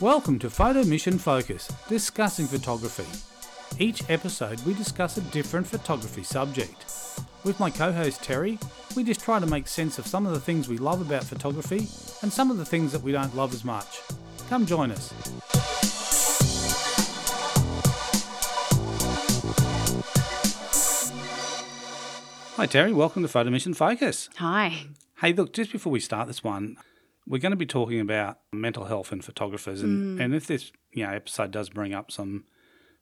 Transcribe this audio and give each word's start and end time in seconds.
Welcome 0.00 0.38
to 0.38 0.48
Photo 0.48 0.82
Mission 0.82 1.18
Focus, 1.18 1.70
discussing 1.86 2.46
photography. 2.46 3.04
Each 3.78 4.02
episode, 4.08 4.58
we 4.64 4.72
discuss 4.72 5.18
a 5.18 5.20
different 5.20 5.66
photography 5.66 6.22
subject. 6.22 6.86
With 7.44 7.60
my 7.60 7.68
co 7.68 7.92
host 7.92 8.22
Terry, 8.22 8.58
we 8.96 9.04
just 9.04 9.20
try 9.20 9.38
to 9.38 9.46
make 9.46 9.68
sense 9.68 9.98
of 9.98 10.06
some 10.06 10.24
of 10.24 10.32
the 10.32 10.40
things 10.40 10.70
we 10.70 10.78
love 10.78 11.02
about 11.02 11.24
photography 11.24 11.86
and 12.22 12.32
some 12.32 12.50
of 12.50 12.56
the 12.56 12.64
things 12.64 12.92
that 12.92 13.02
we 13.02 13.12
don't 13.12 13.36
love 13.36 13.52
as 13.52 13.62
much. 13.62 14.00
Come 14.48 14.64
join 14.64 14.90
us. 14.90 15.12
Hi, 22.56 22.64
Terry. 22.64 22.94
Welcome 22.94 23.20
to 23.20 23.28
Photo 23.28 23.50
Mission 23.50 23.74
Focus. 23.74 24.30
Hi. 24.36 24.86
Hey, 25.20 25.34
look, 25.34 25.52
just 25.52 25.72
before 25.72 25.92
we 25.92 26.00
start 26.00 26.26
this 26.26 26.42
one, 26.42 26.78
we're 27.26 27.38
going 27.40 27.52
to 27.52 27.56
be 27.56 27.66
talking 27.66 28.00
about 28.00 28.38
mental 28.52 28.84
health 28.86 29.12
and 29.12 29.24
photographers. 29.24 29.82
And, 29.82 30.20
and 30.20 30.34
if 30.34 30.46
this 30.46 30.72
you 30.92 31.06
know, 31.06 31.12
episode 31.12 31.50
does 31.50 31.68
bring 31.68 31.94
up 31.94 32.10
some 32.10 32.44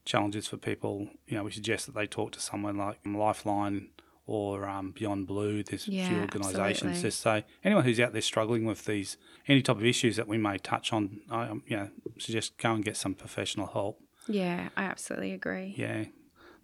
challenges 0.05 0.49
for 0.49 0.57
people, 0.57 1.09
you 1.27 1.37
know, 1.37 1.45
we 1.45 1.51
suggest 1.51 1.87
that 1.87 1.95
they 1.95 2.07
talk 2.07 2.33
to 2.33 2.41
someone 2.41 2.77
like 2.77 2.99
Lifeline 3.07 3.89
or 4.27 4.69
um, 4.69 4.91
Beyond 4.93 5.27
Blue. 5.27 5.63
There's 5.63 5.89
a 5.89 5.91
few 5.91 5.97
Yeah, 5.99 6.21
organisations. 6.23 6.67
absolutely. 6.67 7.01
Just 7.03 7.21
so 7.21 7.43
anyone 7.65 7.85
who's 7.85 8.01
out 8.01 8.13
there 8.13 8.21
struggling 8.23 8.65
with 8.67 8.85
these, 8.85 9.17
any 9.47 9.63
type 9.63 9.77
of 9.77 9.85
issues 9.85 10.17
that 10.17 10.29
we 10.29 10.37
may 10.37 10.59
touch 10.59 10.93
on, 10.93 11.21
I 11.31 11.49
um, 11.49 11.63
you 11.67 11.77
know, 11.77 11.89
suggest 12.19 12.59
go 12.59 12.73
and 12.73 12.85
get 12.85 12.97
some 12.97 13.15
professional 13.15 13.69
help. 13.69 14.01
Yeah, 14.27 14.69
I 14.77 14.83
absolutely 14.85 15.33
agree. 15.33 15.75
Yeah. 15.79 16.05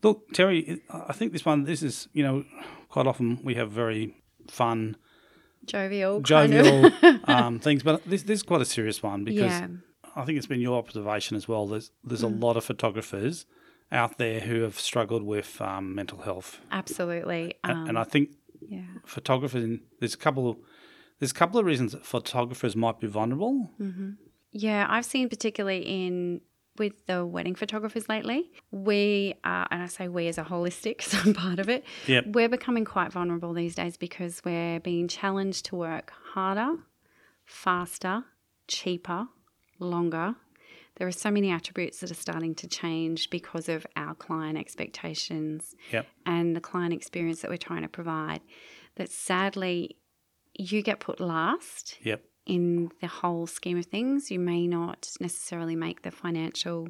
Look, 0.03 0.33
Terry, 0.34 0.83
I 0.91 1.15
think 1.15 1.33
this 1.33 1.47
one, 1.47 1.65
this 1.65 1.83
is, 1.83 2.09
you 2.12 2.23
know, 2.23 2.45
quite 2.91 3.07
often 3.07 3.41
we 3.43 3.55
have 3.55 3.71
very 3.71 4.15
fun, 4.51 4.98
Jovial. 5.67 6.21
jovial 6.21 6.91
um, 7.25 7.59
things, 7.61 7.83
but 7.83 8.05
this, 8.09 8.23
this 8.23 8.39
is 8.41 8.43
quite 8.43 8.61
a 8.61 8.65
serious 8.67 9.03
one 9.03 9.25
because 9.25 9.43
Yeah. 9.53 9.69
I 10.17 10.25
think 10.25 10.39
it's 10.39 10.47
been 10.47 10.61
your 10.61 10.79
observation 10.79 11.37
as 11.37 11.48
well. 11.48 11.67
There's 11.67 11.91
there's 12.05 12.23
Mm. 12.23 12.41
a 12.43 12.47
lot 12.47 12.56
of 12.56 12.65
photographers 12.65 13.47
out 13.93 14.19
there 14.19 14.41
who 14.41 14.62
have 14.62 14.79
struggled 14.79 15.23
with 15.23 15.61
um, 15.61 15.95
mental 15.95 16.19
health, 16.23 16.59
Absolutely. 16.71 17.55
Um, 17.65 17.89
and 17.89 17.98
I 17.98 18.05
think 18.05 18.31
yeah. 18.69 18.83
photographers. 19.05 19.79
There's 20.01 20.15
a 20.15 20.19
couple 20.19 20.48
of 20.48 20.56
there's 21.19 21.31
a 21.33 21.34
couple 21.34 21.59
of 21.61 21.67
reasons 21.67 21.93
that 21.93 22.05
photographers 22.06 22.75
might 22.77 22.99
be 23.01 23.06
vulnerable. 23.06 23.71
Mm. 23.81 24.17
Yeah, 24.53 24.87
I've 24.89 25.05
seen 25.05 25.28
particularly 25.28 25.81
in 25.81 26.41
with 26.78 27.06
the 27.06 27.25
wedding 27.25 27.55
photographers 27.55 28.08
lately, 28.08 28.50
we 28.70 29.34
are, 29.44 29.67
and 29.70 29.83
I 29.83 29.86
say 29.86 30.08
we 30.08 30.27
as 30.28 30.39
a 30.39 30.44
holistic, 30.44 31.03
so 31.08 31.19
I'm 31.25 31.34
part 31.34 31.58
of 31.58 31.69
it. 31.69 31.84
Yep. 32.06 32.27
We're 32.28 32.48
becoming 32.48 32.84
quite 32.84 33.12
vulnerable 33.12 33.53
these 33.53 33.75
days 33.75 33.97
because 33.97 34.42
we're 34.44 34.81
being 34.81 35.08
challenged 35.08 35.66
to 35.66 35.77
work 35.77 36.12
harder, 36.33 36.77
faster, 37.44 38.25
cheaper, 38.69 39.28
longer. 39.78 40.34
There 40.97 41.08
are 41.08 41.12
so 41.12 41.31
many 41.31 41.50
attributes 41.50 41.98
that 42.00 42.11
are 42.11 42.14
starting 42.14 42.55
to 42.56 42.69
change 42.69 43.28
because 43.31 43.69
of 43.69 43.84
our 43.97 44.14
client 44.14 44.56
expectations 44.56 45.75
Yep. 45.92 46.06
and 46.25 46.55
the 46.55 46.61
client 46.61 46.92
experience 46.92 47.41
that 47.42 47.50
we're 47.50 47.56
trying 47.56 47.83
to 47.83 47.88
provide. 47.88 48.41
That 48.97 49.11
sadly, 49.11 49.97
you 50.56 50.83
get 50.83 51.00
put 51.00 51.19
last 51.19 51.97
Yep. 52.03 52.22
In 52.47 52.91
the 53.00 53.06
whole 53.06 53.47
scheme 53.47 53.78
of 53.78 53.87
things. 53.87 54.31
You 54.31 54.39
may 54.39 54.67
not 54.67 55.11
necessarily 55.20 55.77
make 55.77 56.03
the 56.03 56.11
financial 56.11 56.89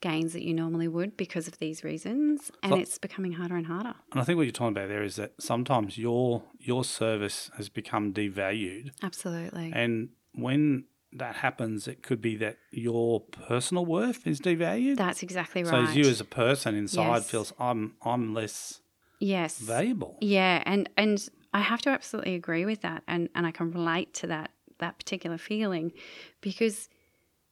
gains 0.00 0.32
that 0.32 0.42
you 0.42 0.52
normally 0.52 0.88
would 0.88 1.16
because 1.16 1.46
of 1.46 1.58
these 1.58 1.84
reasons, 1.84 2.50
and 2.62 2.72
So- 2.72 2.78
it's 2.78 2.98
becoming 2.98 3.32
harder 3.32 3.54
and 3.56 3.66
harder. 3.66 3.94
And 4.10 4.20
I 4.20 4.24
think 4.24 4.36
what 4.36 4.42
you're 4.42 4.52
talking 4.52 4.76
about 4.76 4.88
there 4.88 5.04
is 5.04 5.16
that 5.16 5.40
sometimes 5.40 5.96
your 5.96 6.42
your 6.58 6.84
service 6.84 7.50
has 7.56 7.68
become 7.68 8.12
devalued, 8.12 8.90
Absolutely. 9.02 9.70
and 9.72 10.08
when 10.34 10.84
that 11.12 11.36
happens, 11.36 11.86
it 11.86 12.02
could 12.02 12.20
be 12.22 12.34
that 12.36 12.56
your 12.72 13.20
personal 13.20 13.84
worth 13.86 14.26
is 14.26 14.40
devalued. 14.40 14.96
That's 14.96 15.22
exactly 15.22 15.62
right. 15.62 15.70
so 15.70 15.90
as 15.90 15.96
you 15.96 16.04
as 16.10 16.20
a 16.20 16.24
person 16.24 16.74
inside 16.74 17.16
Yes. 17.18 17.30
feels 17.30 17.52
I'm 17.60 17.94
I'm 18.02 18.34
less 18.34 18.80
yes. 19.20 19.58
valuable. 19.58 20.18
Yeah, 20.20 20.62
and 20.66 20.88
and 20.96 21.28
I 21.52 21.60
have 21.60 21.82
to 21.82 21.90
absolutely 21.90 22.34
agree 22.34 22.64
with 22.64 22.80
that, 22.82 23.02
and 23.06 23.28
and 23.34 23.46
I 23.46 23.50
can 23.50 23.70
relate 23.70 24.14
to 24.14 24.26
that 24.28 24.50
that 24.78 24.98
particular 24.98 25.38
feeling, 25.38 25.92
because 26.40 26.88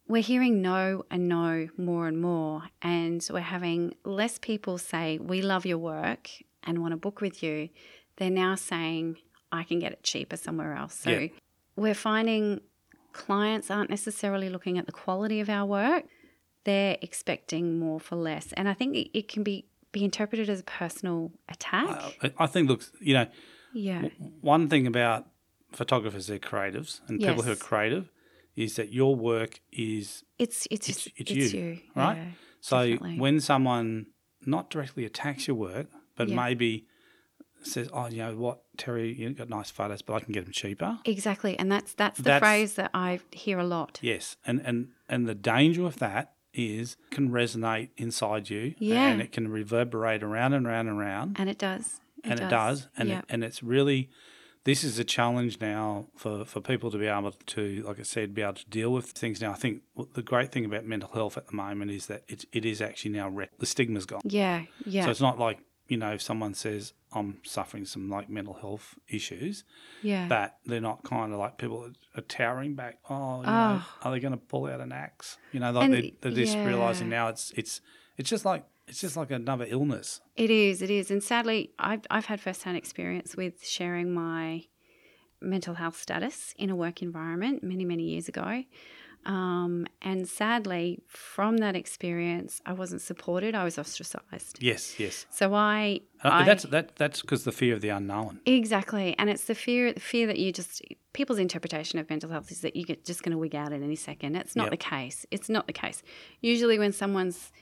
we're 0.08 0.22
hearing 0.22 0.60
no 0.62 1.04
and 1.10 1.28
no 1.28 1.68
more 1.76 2.08
and 2.08 2.20
more, 2.20 2.62
and 2.82 3.24
we're 3.30 3.40
having 3.40 3.94
less 4.04 4.38
people 4.38 4.78
say 4.78 5.18
we 5.18 5.40
love 5.42 5.64
your 5.66 5.78
work 5.78 6.28
and 6.64 6.78
want 6.80 6.92
to 6.92 6.96
book 6.96 7.20
with 7.20 7.42
you. 7.42 7.68
They're 8.16 8.30
now 8.30 8.54
saying 8.54 9.18
I 9.52 9.62
can 9.62 9.78
get 9.78 9.92
it 9.92 10.02
cheaper 10.02 10.36
somewhere 10.36 10.74
else. 10.74 10.94
So 10.94 11.10
Yeah. 11.10 11.28
we're 11.76 11.94
finding 11.94 12.60
clients 13.12 13.70
aren't 13.70 13.90
necessarily 13.90 14.48
looking 14.48 14.78
at 14.78 14.86
the 14.86 14.92
quality 14.92 15.40
of 15.40 15.48
our 15.48 15.66
work; 15.66 16.04
they're 16.64 16.96
expecting 17.02 17.78
more 17.78 18.00
for 18.00 18.16
less, 18.16 18.52
and 18.54 18.68
I 18.68 18.74
think 18.74 18.96
it, 19.14 19.28
can 19.28 19.42
be 19.42 19.66
be 19.92 20.04
interpreted 20.04 20.48
as 20.48 20.60
a 20.60 20.64
personal 20.64 21.32
attack. 21.48 21.88
I, 22.22 22.32
I 22.38 22.46
think 22.46 22.68
look, 22.68 22.82
you 23.00 23.14
know, 23.14 23.26
Yeah. 23.72 24.08
one 24.40 24.68
thing 24.68 24.86
about 24.86 25.26
photographers, 25.72 26.26
they're 26.26 26.38
creatives, 26.38 27.00
and 27.08 27.20
people 27.20 27.42
who 27.42 27.52
are 27.52 27.56
creative, 27.56 28.10
is 28.56 28.76
that 28.76 28.92
your 28.92 29.14
work 29.14 29.60
is 29.72 30.24
It's 30.38 30.66
it's 30.70 30.88
It's- 30.88 31.06
it's, 31.06 31.20
it's 31.20 31.30
it's 31.30 31.52
you, 31.54 31.60
you, 31.60 31.78
right? 31.94 32.16
Yeah, 32.16 32.24
so 32.60 32.86
definitely. 32.90 33.18
when 33.18 33.40
someone 33.40 34.06
not 34.46 34.70
directly 34.70 35.04
attacks 35.04 35.46
your 35.46 35.56
work, 35.56 35.86
but 36.16 36.28
Yeah. 36.28 36.36
maybe 36.36 36.86
says, 37.62 37.90
"Oh, 37.92 38.06
you 38.08 38.18
know 38.18 38.34
what, 38.36 38.62
Terry, 38.78 39.12
you've 39.12 39.36
got 39.36 39.50
nice 39.50 39.70
photos, 39.70 40.00
but 40.02 40.14
I 40.14 40.20
can 40.20 40.32
get 40.32 40.44
them 40.44 40.52
cheaper." 40.52 40.98
exactly, 41.04 41.58
and 41.58 41.70
that's 41.70 41.92
that's 41.92 42.16
the 42.16 42.22
That's- 42.24 42.40
phrase 42.40 42.74
that 42.74 42.90
I 42.94 43.20
hear 43.32 43.58
a 43.58 43.64
lot. 43.66 43.98
Yes, 44.02 44.36
and 44.46 44.60
and 44.64 44.88
and 45.08 45.28
the 45.28 45.34
danger 45.34 45.84
of 45.84 45.98
that 45.98 46.34
is 46.52 46.96
can 47.10 47.30
resonate 47.30 47.90
inside 47.96 48.50
you, 48.50 48.74
Yeah. 48.78 49.08
and 49.10 49.20
it 49.22 49.30
can 49.30 49.48
reverberate 49.48 50.22
around 50.22 50.52
and 50.54 50.66
around 50.66 50.88
and 50.88 50.98
around, 50.98 51.36
And 51.38 51.48
it 51.48 51.58
does. 51.58 52.00
And 52.24 52.40
it 52.40 52.48
does, 52.48 52.88
and 52.96 53.08
yeah. 53.08 53.18
it, 53.20 53.24
and 53.28 53.44
it's 53.44 53.62
really 53.62 54.10
this 54.64 54.84
is 54.84 54.98
a 54.98 55.04
challenge 55.04 55.58
now 55.58 56.06
for, 56.16 56.44
for 56.44 56.60
people 56.60 56.90
to 56.90 56.98
be 56.98 57.06
able 57.06 57.30
to, 57.32 57.82
like 57.86 57.98
I 57.98 58.02
said, 58.02 58.34
be 58.34 58.42
able 58.42 58.52
to 58.54 58.68
deal 58.68 58.92
with 58.92 59.06
things 59.06 59.40
now. 59.40 59.52
I 59.52 59.54
think 59.54 59.80
the 60.12 60.22
great 60.22 60.52
thing 60.52 60.66
about 60.66 60.84
mental 60.84 61.08
health 61.14 61.38
at 61.38 61.46
the 61.46 61.54
moment 61.56 61.90
is 61.90 62.06
that 62.06 62.24
it, 62.28 62.44
it 62.52 62.66
is 62.66 62.82
actually 62.82 63.12
now 63.12 63.30
rec- 63.30 63.56
the 63.58 63.64
stigma's 63.64 64.04
gone. 64.04 64.20
yeah, 64.24 64.64
yeah, 64.84 65.04
So 65.06 65.10
it's 65.10 65.20
not 65.22 65.38
like 65.38 65.60
you 65.88 65.96
know 65.96 66.12
if 66.12 66.20
someone 66.22 66.52
says 66.54 66.92
I'm 67.12 67.38
suffering 67.42 67.84
some 67.86 68.08
like 68.10 68.28
mental 68.28 68.54
health 68.54 68.96
issues 69.08 69.64
yeah. 70.02 70.28
that 70.28 70.58
they're 70.66 70.80
not 70.80 71.02
kind 71.04 71.32
of 71.32 71.38
like 71.38 71.56
people 71.56 71.90
are- 72.16 72.20
towering 72.22 72.74
back. 72.74 72.98
Oh, 73.08 73.40
you 73.40 73.46
know, 73.46 73.80
Oh. 73.82 73.88
are 74.02 74.12
they 74.12 74.20
going 74.20 74.32
to 74.32 74.36
pull 74.38 74.66
out 74.66 74.80
an 74.80 74.92
axe? 74.92 75.38
You 75.52 75.60
know, 75.60 75.72
like 75.72 75.84
And- 75.86 75.94
they, 75.94 76.14
they're 76.20 76.32
just 76.32 76.56
realizing 76.58 77.08
now 77.08 77.28
it's 77.28 77.50
it's 77.56 77.80
it's 78.18 78.28
just 78.28 78.44
like 78.44 78.64
it's 78.90 79.00
just 79.00 79.16
like 79.16 79.30
another 79.30 79.66
illness. 79.68 80.20
It 80.36 80.50
is, 80.50 80.82
it 80.82 80.90
is. 80.90 81.10
And 81.10 81.22
sadly, 81.22 81.70
I've, 81.78 82.02
I've 82.10 82.26
had 82.26 82.40
firsthand 82.40 82.76
experience 82.76 83.36
with 83.36 83.64
sharing 83.64 84.12
my 84.12 84.64
mental 85.40 85.74
health 85.74 85.96
status 85.98 86.54
in 86.58 86.70
a 86.70 86.76
work 86.76 87.00
environment 87.00 87.62
many, 87.62 87.84
many 87.84 88.02
years 88.02 88.28
ago. 88.28 88.64
Um, 89.26 89.86
and 90.02 90.26
sadly, 90.26 90.98
from 91.06 91.58
that 91.58 91.76
experience, 91.76 92.60
I 92.66 92.72
wasn't 92.72 93.02
supported, 93.02 93.54
I 93.54 93.64
was 93.64 93.78
ostracized. 93.78 94.58
Yes, 94.60 94.98
yes. 94.98 95.26
So 95.30 95.54
I. 95.54 96.00
And 96.24 96.32
I 96.32 96.44
that's 96.44 96.64
that 96.64 96.96
that's 96.96 97.20
because 97.20 97.44
the 97.44 97.52
fear 97.52 97.74
of 97.74 97.82
the 97.82 97.90
unknown. 97.90 98.40
Exactly, 98.46 99.14
and 99.18 99.28
it's 99.28 99.44
the 99.44 99.54
fear 99.54 99.92
the 99.92 100.00
fear 100.00 100.26
that 100.26 100.38
you 100.38 100.52
just 100.52 100.80
people's 101.12 101.38
interpretation 101.38 101.98
of 101.98 102.08
mental 102.08 102.30
health 102.30 102.50
is 102.50 102.62
that 102.62 102.74
you're 102.74 102.96
just 103.04 103.22
going 103.22 103.32
to 103.32 103.38
wig 103.38 103.54
out 103.54 103.74
at 103.74 103.82
any 103.82 103.94
second. 103.96 104.36
It's 104.36 104.56
not 104.56 104.64
Yep. 104.64 104.70
the 104.70 104.76
case. 104.78 105.26
It's 105.30 105.50
not 105.50 105.66
the 105.66 105.74
case. 105.74 106.02
Usually, 106.40 106.78
when 106.78 106.92
someone's 106.92 107.52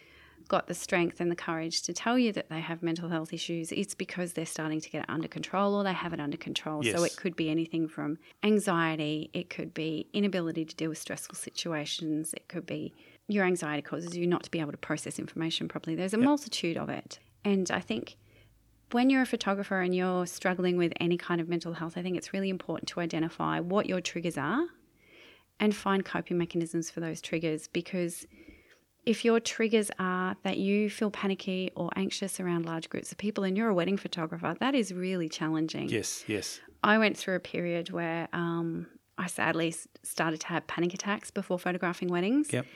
got 0.48 0.66
the 0.66 0.74
strength 0.74 1.20
and 1.20 1.30
the 1.30 1.36
courage 1.36 1.82
to 1.82 1.92
tell 1.92 2.18
you 2.18 2.32
that 2.32 2.48
they 2.48 2.60
have 2.60 2.82
mental 2.82 3.08
health 3.08 3.32
issues, 3.32 3.70
it's 3.70 3.94
because 3.94 4.32
they're 4.32 4.46
starting 4.46 4.80
to 4.80 4.90
get 4.90 5.02
it 5.02 5.10
under 5.10 5.28
control 5.28 5.74
or 5.74 5.84
they 5.84 5.92
have 5.92 6.12
it 6.12 6.20
under 6.20 6.38
control. 6.38 6.82
So 6.82 7.04
it 7.04 7.16
could 7.16 7.36
be 7.36 7.50
anything 7.50 7.86
from 7.86 8.18
anxiety, 8.42 9.30
it 9.34 9.50
could 9.50 9.74
be 9.74 10.08
inability 10.12 10.64
to 10.64 10.74
deal 10.74 10.88
with 10.88 10.98
stressful 10.98 11.36
situations, 11.36 12.32
it 12.32 12.48
could 12.48 12.66
be 12.66 12.94
your 13.28 13.44
anxiety 13.44 13.82
causes 13.82 14.16
you 14.16 14.26
not 14.26 14.42
to 14.44 14.50
be 14.50 14.58
able 14.58 14.72
to 14.72 14.78
process 14.78 15.18
information 15.18 15.68
properly. 15.68 15.94
There's 15.94 16.14
a 16.14 16.18
multitude 16.18 16.78
of 16.78 16.88
it. 16.88 17.18
And 17.44 17.70
I 17.70 17.80
think 17.80 18.16
when 18.92 19.10
you're 19.10 19.22
a 19.22 19.26
photographer 19.26 19.82
and 19.82 19.94
you're 19.94 20.26
struggling 20.26 20.78
with 20.78 20.94
any 20.98 21.18
kind 21.18 21.40
of 21.40 21.48
mental 21.48 21.74
health, 21.74 21.98
I 21.98 22.02
think 22.02 22.16
it's 22.16 22.32
really 22.32 22.48
important 22.48 22.88
to 22.88 23.00
identify 23.00 23.60
what 23.60 23.86
your 23.86 24.00
triggers 24.00 24.38
are 24.38 24.64
and 25.60 25.76
find 25.76 26.04
coping 26.04 26.38
mechanisms 26.38 26.90
for 26.90 27.00
those 27.00 27.20
triggers 27.20 27.66
because 27.66 28.26
if 29.06 29.24
your 29.24 29.40
triggers 29.40 29.90
are 29.98 30.36
that 30.42 30.58
you 30.58 30.90
feel 30.90 31.10
panicky 31.10 31.70
or 31.74 31.90
anxious 31.96 32.40
around 32.40 32.66
large 32.66 32.88
groups 32.90 33.10
of 33.12 33.18
people 33.18 33.44
and 33.44 33.56
you're 33.56 33.68
a 33.68 33.74
wedding 33.74 33.96
photographer, 33.96 34.54
that 34.60 34.74
is 34.74 34.92
really 34.92 35.28
challenging. 35.28 35.88
Yes, 35.88 36.24
yes. 36.26 36.60
I 36.82 36.98
went 36.98 37.16
through 37.16 37.36
a 37.36 37.40
period 37.40 37.90
where 37.90 38.28
um, 38.32 38.86
I 39.16 39.26
sadly 39.26 39.74
started 40.02 40.40
to 40.40 40.46
have 40.48 40.66
panic 40.66 40.94
attacks 40.94 41.30
before 41.30 41.58
photographing 41.58 42.08
weddings. 42.08 42.52
Yep. 42.52 42.66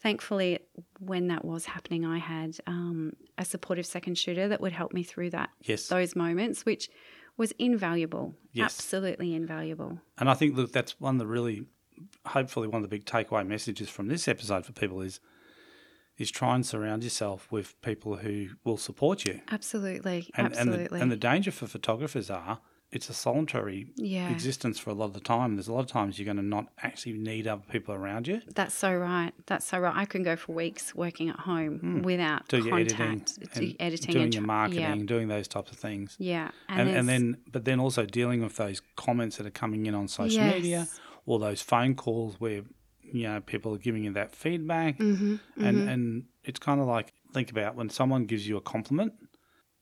Thankfully, 0.00 0.60
when 1.00 1.26
that 1.28 1.44
was 1.44 1.64
happening, 1.66 2.04
I 2.06 2.18
had 2.18 2.56
um, 2.68 3.14
a 3.36 3.44
supportive 3.44 3.84
second 3.84 4.16
shooter 4.16 4.46
that 4.46 4.60
would 4.60 4.72
help 4.72 4.92
me 4.92 5.02
through 5.02 5.30
that 5.30 5.50
Yes. 5.62 5.88
those 5.88 6.14
moments, 6.14 6.64
which 6.64 6.88
was 7.36 7.52
invaluable. 7.58 8.34
Yes. 8.52 8.66
Absolutely 8.78 9.34
invaluable. 9.34 9.98
And 10.18 10.30
I 10.30 10.34
think 10.34 10.56
look, 10.56 10.72
that's 10.72 11.00
one 11.00 11.16
of 11.16 11.18
the 11.18 11.26
really 11.26 11.64
hopefully 12.26 12.68
one 12.68 12.82
of 12.84 12.88
the 12.88 12.94
big 12.96 13.06
takeaway 13.06 13.44
messages 13.44 13.88
from 13.88 14.06
this 14.06 14.28
episode 14.28 14.64
for 14.64 14.72
people 14.72 15.00
is 15.00 15.18
is 16.18 16.30
try 16.30 16.54
and 16.54 16.66
surround 16.66 17.04
yourself 17.04 17.46
with 17.50 17.80
people 17.80 18.16
who 18.16 18.48
will 18.64 18.76
support 18.76 19.24
you. 19.24 19.40
Absolutely. 19.50 20.30
And, 20.34 20.48
Absolutely. 20.48 20.84
And 20.84 20.88
the, 20.90 21.02
and 21.02 21.12
the 21.12 21.16
danger 21.16 21.50
for 21.50 21.66
photographers 21.66 22.28
are 22.28 22.58
it's 22.90 23.10
a 23.10 23.14
solitary 23.14 23.92
Yeah. 23.96 24.30
existence 24.30 24.78
for 24.78 24.90
a 24.90 24.94
lot 24.94 25.06
of 25.06 25.12
the 25.12 25.20
time. 25.20 25.56
There's 25.56 25.68
a 25.68 25.72
lot 25.72 25.80
of 25.80 25.88
times 25.88 26.18
you're 26.18 26.24
going 26.24 26.38
to 26.38 26.42
not 26.42 26.68
actually 26.82 27.12
need 27.12 27.46
other 27.46 27.62
people 27.70 27.94
around 27.94 28.26
you. 28.26 28.40
That's 28.54 28.74
so 28.74 28.94
right. 28.94 29.32
That's 29.46 29.66
so 29.66 29.78
right. 29.78 29.94
I 29.94 30.06
can 30.06 30.22
go 30.22 30.36
for 30.36 30.52
weeks 30.52 30.94
working 30.94 31.28
at 31.28 31.40
home 31.40 31.78
hmm. 31.78 32.02
without 32.02 32.48
Do 32.48 32.64
your 32.64 32.78
editing, 32.78 32.96
contact, 32.96 33.54
do 33.54 33.60
and 33.60 33.76
editing, 33.78 34.12
doing 34.12 34.24
and 34.24 34.34
your 34.34 34.42
marketing, 34.44 35.06
doing 35.06 35.28
those 35.28 35.48
types 35.48 35.70
of 35.70 35.76
things. 35.76 36.16
Yeah, 36.18 36.50
yeah. 36.68 36.80
And, 36.80 36.88
and 36.88 37.08
then, 37.08 37.36
but 37.52 37.66
then 37.66 37.78
also 37.78 38.06
dealing 38.06 38.42
with 38.42 38.56
those 38.56 38.80
comments 38.96 39.36
that 39.36 39.46
are 39.46 39.50
coming 39.50 39.84
in 39.84 39.94
on 39.94 40.08
social 40.08 40.42
media, 40.42 40.78
Yes. 40.88 41.00
or 41.26 41.38
those 41.38 41.60
phone 41.60 41.94
calls 41.94 42.40
where 42.40 42.62
you 43.12 43.24
know 43.24 43.40
people 43.40 43.74
are 43.74 43.78
giving 43.78 44.04
you 44.04 44.12
that 44.14 44.34
feedback, 44.34 44.98
Mm-hmm, 44.98 45.36
and 45.64 45.88
and 45.88 46.24
it's 46.44 46.58
kind 46.58 46.80
of 46.80 46.86
like 46.86 47.12
think 47.32 47.50
about 47.50 47.74
when 47.76 47.90
someone 47.90 48.24
gives 48.26 48.48
you 48.48 48.56
a 48.56 48.60
compliment, 48.60 49.12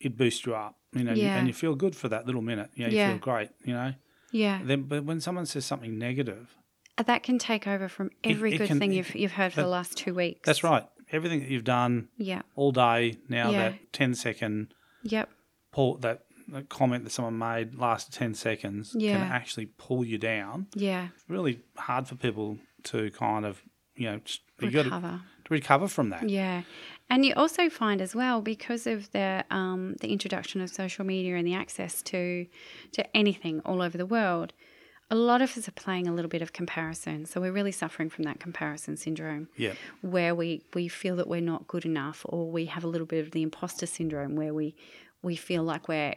it 0.00 0.17
boosts 0.17 0.44
you 0.46 0.55
up, 0.55 0.76
you 0.93 1.05
know, 1.05 1.12
Yeah. 1.12 1.37
and 1.37 1.46
you 1.46 1.55
feel 1.55 1.75
good 1.75 1.94
for 1.94 2.08
that 2.08 2.26
little 2.26 2.43
minute. 2.43 2.70
You 2.75 2.84
know, 2.84 2.90
you 2.90 2.96
Yeah. 2.99 3.11
feel 3.11 3.19
great, 3.19 3.50
you 3.64 3.73
know. 3.73 3.94
yeah, 4.32 4.61
Then, 4.64 4.82
but 4.82 5.05
when 5.05 5.20
someone 5.20 5.46
says 5.46 5.64
something 5.64 5.96
negative, 5.99 6.56
Uh, 6.99 7.02
that 7.05 7.23
can 7.23 7.38
take 7.38 7.67
over 7.67 7.88
from 7.88 8.11
every 8.25 8.55
it 8.55 8.58
good 8.58 8.69
can- 8.69 8.78
thing 8.81 8.93
it- 8.93 8.96
you've 8.96 9.14
you've 9.14 9.32
heard 9.32 9.52
for 9.52 9.61
the 9.62 9.69
last 9.69 9.96
two 9.96 10.12
weeks. 10.14 10.40
that's 10.44 10.64
right. 10.64 10.84
Everything 11.12 11.38
that 11.40 11.49
you've 11.49 11.62
done 11.64 12.08
Yeah. 12.19 12.43
all 12.56 12.73
day 12.73 13.19
now, 13.28 13.50
Yeah. 13.50 13.69
that 13.70 13.93
10 13.93 14.14
second 14.14 14.75
Yep. 15.05 15.31
pull 15.70 15.99
that, 15.99 16.25
that 16.49 16.69
comment 16.69 17.05
that 17.05 17.11
someone 17.11 17.38
made 17.38 17.76
last 17.76 18.12
10 18.12 18.34
seconds 18.34 18.93
can 18.93 19.20
actually 19.23 19.67
pull 19.67 20.05
you 20.05 20.19
down. 20.19 20.67
Yeah. 20.75 21.08
It's 21.14 21.25
really 21.28 21.61
hard 21.76 22.08
for 22.08 22.17
people 22.17 22.58
to 22.87 23.11
kind 23.12 23.44
of, 23.47 23.62
you 23.97 24.06
know, 24.11 24.19
got 24.61 24.71
to, 24.71 24.83
Recover. 24.83 25.21
to 25.44 25.55
recover 25.55 25.88
from 25.88 26.11
that. 26.11 26.29
Yeah. 26.29 26.62
And 27.09 27.25
you 27.25 27.35
also 27.37 27.69
find 27.71 28.00
as 28.00 28.15
well 28.15 28.41
because 28.41 28.87
of 28.87 29.11
the 29.12 29.44
um, 29.50 29.94
the 30.00 30.09
introduction 30.12 30.61
of 30.61 30.71
social 30.71 31.05
media 31.05 31.37
and 31.37 31.47
the 31.47 31.55
access 31.55 32.03
to 32.03 32.47
to 32.93 33.17
anything 33.17 33.61
all 33.65 33.81
over 33.81 33.97
the 33.97 34.06
world, 34.06 34.53
a 35.09 35.15
lot 35.15 35.41
of 35.41 35.56
us 35.56 35.69
are 35.69 35.73
playing 35.73 36.09
a 36.09 36.12
little 36.12 36.29
bit 36.29 36.43
of 36.43 36.53
comparison. 36.53 37.27
So 37.27 37.41
we're 37.41 37.53
really 37.53 37.71
suffering 37.73 38.11
from 38.11 38.25
that 38.25 38.41
comparison 38.41 38.97
syndrome. 38.97 39.49
Yeah. 39.56 39.75
where 40.03 40.35
we, 40.35 40.62
we 40.75 40.88
feel 40.88 41.15
that 41.17 41.29
we're 41.29 41.41
not 41.41 41.69
good 41.69 41.85
enough 41.85 42.27
or 42.29 42.50
we 42.50 42.67
have 42.67 42.83
a 42.83 42.88
little 42.88 43.06
bit 43.06 43.25
of 43.25 43.31
the 43.31 43.43
imposter 43.43 43.87
syndrome 43.87 44.35
where 44.35 44.53
we 44.53 44.75
we 45.23 45.37
feel 45.37 45.62
like 45.62 45.87
we're 45.88 46.15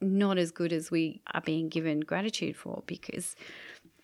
not 0.00 0.38
as 0.38 0.52
good 0.52 0.72
as 0.72 0.90
we 0.90 1.20
are 1.34 1.40
being 1.40 1.68
given 1.68 1.98
gratitude 2.00 2.54
for 2.56 2.82
because 2.86 3.34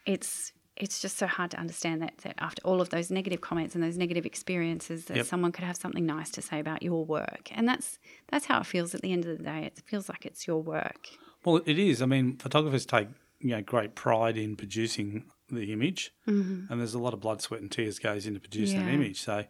it's 0.05 0.53
it's 0.77 1.01
just 1.01 1.17
so 1.17 1.27
hard 1.27 1.51
to 1.53 1.57
understand 1.59 2.03
that, 2.03 2.19
that 2.19 2.35
after 2.39 2.61
all 2.65 2.81
of 2.81 2.91
those 2.91 3.11
negative 3.11 3.41
comments 3.41 3.75
and 3.75 3.85
those 3.85 3.97
negative 3.97 4.27
experiences 4.27 5.05
that 5.07 5.17
Yep. 5.19 5.27
someone 5.27 5.53
could 5.53 5.65
have 5.65 5.77
something 5.77 6.05
nice 6.05 6.31
to 6.31 6.43
say 6.43 6.59
about 6.59 6.83
your 6.83 7.05
work 7.05 7.49
and 7.53 7.69
that's 7.69 7.99
that's 8.29 8.47
how 8.47 8.61
it 8.61 8.67
feels 8.67 8.95
at 8.95 9.01
the 9.03 9.13
end 9.13 9.25
of 9.25 9.39
the 9.39 9.45
day 9.45 9.65
it 9.65 9.81
feels 9.87 10.09
like 10.09 10.27
it's 10.27 10.47
your 10.47 10.61
work 10.63 11.09
Well, 11.45 11.61
it 11.67 11.79
is. 11.79 12.01
I 12.01 12.07
mean, 12.07 12.37
photographers 12.39 12.87
take, 12.87 13.09
you 13.39 13.51
know, 13.51 13.61
great 13.63 13.95
pride 13.95 14.37
in 14.39 14.57
producing 14.57 15.25
the 15.51 15.73
image, 15.75 16.11
mm-hmm. 16.27 16.73
and 16.73 16.81
there's 16.81 16.95
a 16.95 16.99
lot 16.99 17.13
of 17.13 17.21
blood, 17.21 17.43
sweat, 17.43 17.61
and 17.61 17.71
tears 17.71 17.99
goes 17.99 18.27
into 18.27 18.41
producing 18.41 18.81
an 18.81 18.89
image. 18.89 19.21
So 19.21 19.45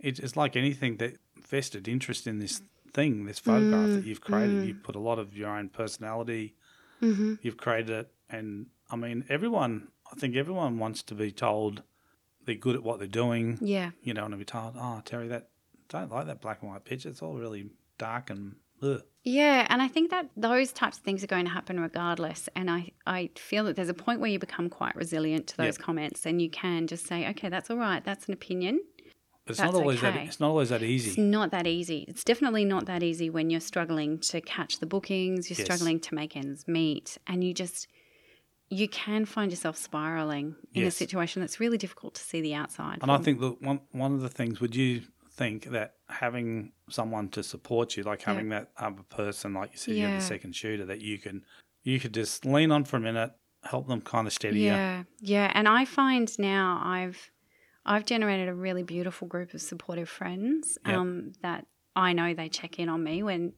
it's 0.00 0.36
like 0.36 0.56
anything 0.56 0.96
that 0.96 1.18
vested 1.48 1.86
interest 1.86 2.26
in 2.26 2.40
this 2.40 2.60
thing, 2.92 3.24
this 3.26 3.38
photograph 3.38 3.90
that 3.90 4.04
you've 4.04 4.20
created. 4.20 4.66
You've 4.66 4.82
put 4.82 4.96
a 4.96 4.98
lot 4.98 5.18
of 5.20 5.36
your 5.36 5.48
own 5.50 5.68
personality. 5.68 6.56
You've 7.00 7.56
created 7.56 7.90
it, 7.90 8.12
and 8.28 8.66
I 8.90 8.96
mean, 8.96 9.24
everyone. 9.28 9.88
I 10.10 10.14
think 10.16 10.36
everyone 10.36 10.78
wants 10.78 11.02
to 11.04 11.14
be 11.14 11.30
told 11.32 11.82
they're 12.44 12.54
good 12.54 12.76
at 12.76 12.82
what 12.82 12.98
they're 12.98 13.06
doing. 13.08 13.58
yeah 13.60 13.90
You 14.02 14.14
know, 14.14 14.24
and 14.24 14.32
to 14.32 14.38
be 14.38 14.44
told, 14.44 14.74
"Oh, 14.76 15.02
Terry, 15.04 15.28
that 15.28 15.50
don't 15.88 16.10
like 16.10 16.26
that 16.26 16.40
black 16.40 16.62
and 16.62 16.70
white 16.70 16.84
picture. 16.84 17.08
It's 17.08 17.22
all 17.22 17.34
really 17.34 17.70
dark 17.98 18.30
and 18.30 18.56
ugh." 18.82 19.02
Yeah, 19.24 19.66
and 19.68 19.82
I 19.82 19.88
think 19.88 20.10
that 20.10 20.30
those 20.36 20.72
types 20.72 20.96
of 20.98 21.04
things 21.04 21.22
are 21.22 21.26
going 21.26 21.44
to 21.44 21.50
happen 21.50 21.78
regardless. 21.80 22.48
And 22.56 22.70
I, 22.70 22.92
I 23.06 23.30
feel 23.36 23.64
that 23.64 23.76
there's 23.76 23.90
a 23.90 23.94
point 23.94 24.20
where 24.20 24.30
you 24.30 24.38
become 24.38 24.70
quite 24.70 24.96
resilient 24.96 25.48
to 25.48 25.56
those 25.58 25.76
Yep. 25.76 25.84
comments 25.84 26.24
and 26.24 26.40
you 26.40 26.48
can 26.48 26.86
just 26.86 27.06
say, 27.06 27.28
okay, 27.30 27.50
that's 27.50 27.68
all 27.68 27.76
right, 27.76 28.02
that's 28.02 28.26
an 28.26 28.32
opinion. 28.32 28.80
But 29.44 29.52
it's 29.52 29.60
That's 29.60 29.72
not 29.72 29.80
always 29.80 30.00
that. 30.00 30.16
It's 30.26 30.40
not 30.40 30.48
always 30.48 30.70
that 30.70 30.82
easy. 30.82 31.10
It's 31.10 31.18
not 31.18 31.50
that 31.50 31.66
easy. 31.66 32.06
It's 32.08 32.24
definitely 32.24 32.64
not 32.64 32.86
that 32.86 33.02
easy 33.02 33.28
when 33.28 33.50
you're 33.50 33.60
struggling 33.60 34.18
to 34.20 34.40
catch 34.40 34.78
the 34.78 34.86
bookings, 34.86 35.50
you're 35.50 35.58
Yes. 35.58 35.66
struggling 35.66 36.00
to 36.00 36.14
make 36.14 36.34
ends 36.36 36.66
meet, 36.66 37.18
and 37.26 37.44
you 37.44 37.52
just 37.52 37.86
you 38.70 38.88
can 38.88 39.24
find 39.24 39.50
yourself 39.50 39.76
spiraling 39.76 40.54
in 40.74 40.84
a 40.84 40.90
situation 40.90 41.40
that's 41.40 41.58
really 41.58 41.78
difficult 41.78 42.14
to 42.14 42.22
see 42.22 42.40
the 42.40 42.54
outside. 42.54 42.98
And 43.02 43.10
I 43.10 43.18
think 43.18 43.40
that 43.40 43.62
one 43.62 43.80
one 43.92 44.14
of 44.14 44.20
the 44.20 44.28
things 44.28 44.60
would 44.60 44.76
you 44.76 45.02
think 45.32 45.66
that 45.66 45.94
having 46.08 46.72
someone 46.90 47.28
to 47.30 47.42
support 47.42 47.96
you, 47.96 48.02
like 48.02 48.22
having 48.22 48.48
that 48.50 48.70
other 48.76 49.02
person, 49.08 49.54
like 49.54 49.72
you 49.72 49.78
said, 49.78 49.94
you 49.94 50.06
have 50.06 50.20
the 50.20 50.26
second 50.26 50.54
shooter 50.54 50.84
that 50.86 51.00
you 51.00 51.18
can 51.18 51.44
you 51.82 51.98
could 51.98 52.12
just 52.12 52.44
lean 52.44 52.70
on 52.70 52.84
for 52.84 52.96
a 52.96 53.00
minute, 53.00 53.32
help 53.62 53.88
them 53.88 54.00
kind 54.00 54.26
of 54.26 54.32
steady 54.32 54.60
you. 54.60 54.66
Yeah, 54.66 55.04
yeah, 55.20 55.50
and 55.54 55.66
I 55.66 55.84
find 55.84 56.30
now 56.38 56.80
I've 56.84 57.30
I've 57.86 58.04
generated 58.04 58.48
a 58.48 58.54
really 58.54 58.82
beautiful 58.82 59.28
group 59.28 59.54
of 59.54 59.62
supportive 59.62 60.08
friends 60.10 60.76
Yep. 60.86 60.96
um, 60.96 61.32
that 61.42 61.66
I 61.96 62.12
know 62.12 62.34
they 62.34 62.48
check 62.50 62.78
in 62.78 62.88
on 62.90 63.02
me 63.02 63.22
when 63.22 63.54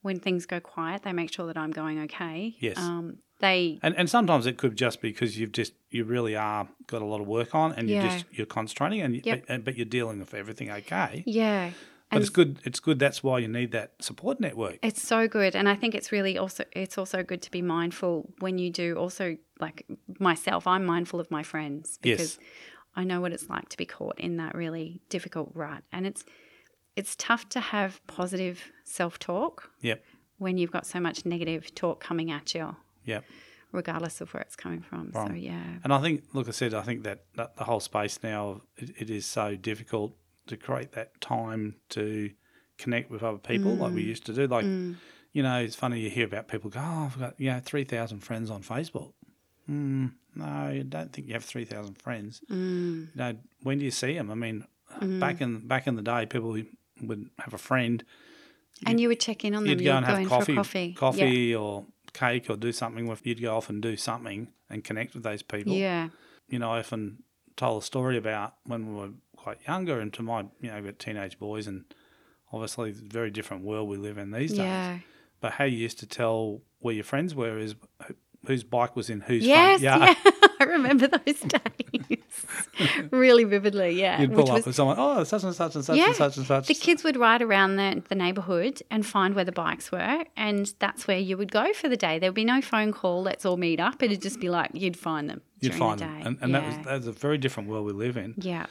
when 0.00 0.20
things 0.20 0.46
go 0.46 0.60
quiet. 0.60 1.02
They 1.02 1.12
make 1.12 1.32
sure 1.32 1.46
that 1.48 1.58
I'm 1.58 1.70
going 1.70 2.00
okay. 2.04 2.56
Yes. 2.60 2.78
Um, 2.78 3.18
they 3.40 3.78
And 3.82 3.94
and 3.96 4.08
sometimes 4.10 4.46
it 4.46 4.56
could 4.58 4.76
just 4.76 5.00
be 5.00 5.10
because 5.10 5.38
you've 5.38 5.52
just 5.52 5.72
you 5.90 6.04
really 6.04 6.36
are 6.36 6.68
got 6.86 7.02
a 7.02 7.04
lot 7.04 7.20
of 7.20 7.26
work 7.26 7.54
on 7.54 7.72
and 7.72 7.88
you're 7.88 8.02
Yeah. 8.02 8.08
just 8.14 8.24
you're 8.32 8.46
concentrating 8.46 9.00
and 9.00 9.24
Yep. 9.24 9.44
but, 9.48 9.64
but 9.64 9.76
you're 9.76 9.86
dealing 9.86 10.18
with 10.18 10.34
everything 10.34 10.70
okay. 10.70 11.22
yeah. 11.26 11.70
But 12.10 12.16
And 12.16 12.22
it's 12.22 12.30
good. 12.30 12.58
It's 12.64 12.80
good. 12.80 12.98
That's 12.98 13.22
why 13.22 13.38
you 13.38 13.48
need 13.48 13.70
that 13.72 13.92
support 14.00 14.40
network. 14.40 14.78
It's 14.82 15.02
so 15.06 15.28
good, 15.28 15.54
and 15.54 15.68
I 15.68 15.74
think 15.74 15.94
it's 15.94 16.10
really 16.10 16.38
also 16.38 16.64
it's 16.72 16.96
also 16.96 17.22
good 17.22 17.42
to 17.42 17.50
be 17.50 17.60
mindful 17.60 18.32
when 18.38 18.56
you 18.56 18.70
do. 18.70 18.94
Also, 18.96 19.36
like 19.60 19.84
myself, 20.18 20.66
I'm 20.66 20.86
mindful 20.86 21.20
of 21.20 21.30
my 21.30 21.42
friends 21.42 21.98
Yes. 22.02 22.16
because 22.16 22.38
I 22.96 23.04
know 23.04 23.20
what 23.20 23.32
it's 23.34 23.50
like 23.50 23.68
to 23.68 23.76
be 23.76 23.84
caught 23.84 24.18
in 24.18 24.38
that 24.38 24.54
really 24.54 25.02
difficult 25.10 25.50
rut, 25.54 25.82
and 25.92 26.06
it's 26.06 26.24
it's 26.96 27.14
tough 27.14 27.46
to 27.50 27.60
have 27.60 28.00
positive 28.06 28.72
self 28.84 29.18
talk 29.18 29.70
Yep. 29.82 30.02
when 30.38 30.56
you've 30.56 30.72
got 30.72 30.86
so 30.86 30.98
much 31.00 31.26
negative 31.26 31.74
talk 31.74 32.00
coming 32.02 32.30
at 32.30 32.54
you, 32.54 32.74
Yep. 33.04 33.24
regardless 33.72 34.20
of 34.20 34.32
where 34.34 34.42
it's 34.42 34.56
coming 34.56 34.80
from. 34.80 35.12
So 35.12 35.32
yeah, 35.34 35.62
And 35.84 35.92
I 35.92 36.00
think, 36.00 36.24
look, 36.32 36.48
I 36.48 36.52
said, 36.52 36.72
I 36.74 36.82
think 36.82 37.02
that, 37.04 37.24
that 37.36 37.56
the 37.56 37.64
whole 37.64 37.80
space 37.80 38.18
now, 38.22 38.62
it, 38.76 38.90
it 38.98 39.10
is 39.10 39.26
so 39.26 39.56
difficult 39.56 40.14
to 40.46 40.56
create 40.56 40.92
that 40.92 41.20
time 41.20 41.76
to 41.90 42.30
connect 42.78 43.10
with 43.10 43.22
other 43.22 43.38
people 43.38 43.74
like 43.74 43.92
Mm. 43.92 43.96
we 43.96 44.02
used 44.02 44.24
to 44.26 44.32
do. 44.32 44.46
Like, 44.46 44.64
you 44.64 45.42
know, 45.42 45.58
it's 45.60 45.74
funny 45.76 46.00
you 46.00 46.08
hear 46.10 46.24
about 46.24 46.48
people 46.48 46.70
go, 46.70 46.80
oh, 46.82 47.04
I've 47.06 47.18
got, 47.18 47.34
you 47.38 47.50
know, 47.50 47.60
3,000 47.62 48.20
friends 48.20 48.50
on 48.50 48.62
Facebook. 48.62 49.12
Mm, 49.70 50.12
no, 50.34 50.44
I 50.46 50.82
don't 50.88 51.12
think 51.12 51.26
you 51.26 51.34
have 51.34 51.44
3,000 51.44 51.96
friends. 52.00 52.40
Mm. 52.50 53.08
You 53.14 53.16
know, 53.16 53.36
when 53.62 53.78
do 53.78 53.84
you 53.84 53.90
see 53.90 54.14
them? 54.14 54.30
I 54.30 54.34
mean, 54.34 54.64
back 55.20 55.42
in 55.42 55.66
back 55.68 55.86
in 55.86 55.96
the 55.96 56.02
day, 56.02 56.24
people 56.24 56.56
would 57.02 57.28
have 57.40 57.52
a 57.52 57.58
friend. 57.58 58.02
and 58.86 58.98
you 58.98 59.08
would 59.08 59.20
check 59.20 59.44
in 59.44 59.54
on 59.54 59.64
them. 59.64 59.70
You'd 59.70 59.80
You 59.82 59.86
go 59.88 59.96
and 59.98 60.06
have 60.06 60.26
coffee, 60.28 60.54
for 60.54 60.60
coffee, 60.62 60.92
coffee 60.94 61.54
or 61.54 61.84
cake 62.12 62.48
or 62.50 62.56
do 62.56 62.72
something 62.72 63.06
with. 63.06 63.26
You'd 63.26 63.42
go 63.42 63.56
off 63.56 63.68
and 63.68 63.80
do 63.82 63.96
something 63.96 64.48
and 64.70 64.84
connect 64.84 65.14
with 65.14 65.22
those 65.22 65.42
people 65.42 65.72
Yeah, 65.72 66.04
yeah, 66.04 66.08
you 66.48 66.58
know, 66.58 66.72
I 66.72 66.78
often 66.80 67.22
told 67.56 67.82
a 67.82 67.86
story 67.86 68.16
about 68.16 68.54
when 68.64 68.86
we 68.88 69.00
were 69.00 69.10
quite 69.36 69.58
younger 69.66 70.00
and 70.00 70.12
to 70.14 70.22
my, 70.22 70.46
you 70.60 70.70
know, 70.70 70.90
teenage 70.98 71.38
boys 71.38 71.66
and 71.66 71.84
obviously 72.52 72.90
it's 72.90 73.00
a 73.00 73.04
very 73.04 73.30
different 73.30 73.64
world 73.64 73.88
we 73.88 73.96
live 73.96 74.18
in 74.18 74.30
these 74.30 74.52
days. 74.52 75.00
But 75.40 75.52
how 75.52 75.64
you 75.64 75.76
used 75.78 75.98
to 76.00 76.06
tell 76.06 76.62
where 76.80 76.94
your 76.94 77.04
friends 77.04 77.34
were 77.34 77.58
is 77.58 77.74
whose 78.46 78.64
bike 78.64 78.96
was 78.96 79.10
in 79.10 79.20
whose 79.20 79.44
Yes, 79.46 79.80
front 79.80 80.00
yard. 80.00 80.16
yeah. 80.24 80.32
I 80.60 80.64
remember 80.64 81.06
those 81.08 81.40
days 81.40 82.17
really 83.10 83.44
vividly. 83.44 83.90
Yeah, 84.00 84.20
You'd 84.20 84.30
which 84.30 84.38
pull 84.38 84.48
up 84.50 84.54
was- 84.58 84.66
with 84.66 84.74
someone, 84.76 84.96
oh, 84.98 85.24
such 85.24 85.42
and 85.44 85.54
such 85.54 85.74
and 85.74 85.84
such 85.84 85.96
Yeah, 85.96 86.06
and 86.08 86.16
such 86.16 86.36
and 86.36 86.46
such. 86.46 86.66
the 86.66 86.74
kids 86.74 87.04
would 87.04 87.16
ride 87.16 87.42
around 87.42 87.76
the, 87.76 88.02
the 88.08 88.14
neighbourhood 88.14 88.82
and 88.90 89.04
find 89.06 89.34
where 89.34 89.44
the 89.44 89.52
bikes 89.52 89.90
were, 89.92 90.24
and 90.36 90.72
that's 90.78 91.06
where 91.06 91.18
you 91.18 91.36
would 91.36 91.52
go 91.52 91.72
for 91.72 91.88
the 91.88 91.96
day. 91.96 92.18
There 92.18 92.30
would 92.30 92.34
be 92.34 92.44
no 92.44 92.60
phone 92.60 92.92
call, 92.92 93.22
let's 93.22 93.44
all 93.44 93.56
meet 93.56 93.80
up. 93.80 94.02
It'd 94.02 94.22
just 94.22 94.40
be 94.40 94.48
like 94.50 94.70
you'd 94.74 94.96
find 94.96 95.28
them. 95.28 95.40
You'd 95.60 95.74
find 95.74 95.98
the 96.00 96.04
them. 96.06 96.22
And, 96.26 96.38
and 96.40 96.54
that, 96.54 96.64
was, 96.66 96.74
Yeah. 96.76 96.82
that 96.84 96.94
was 96.98 97.06
a 97.08 97.12
very 97.12 97.38
different 97.38 97.68
world 97.68 97.86
we 97.86 97.92
live 97.92 98.16
in. 98.16 98.34
yeah, 98.38 98.66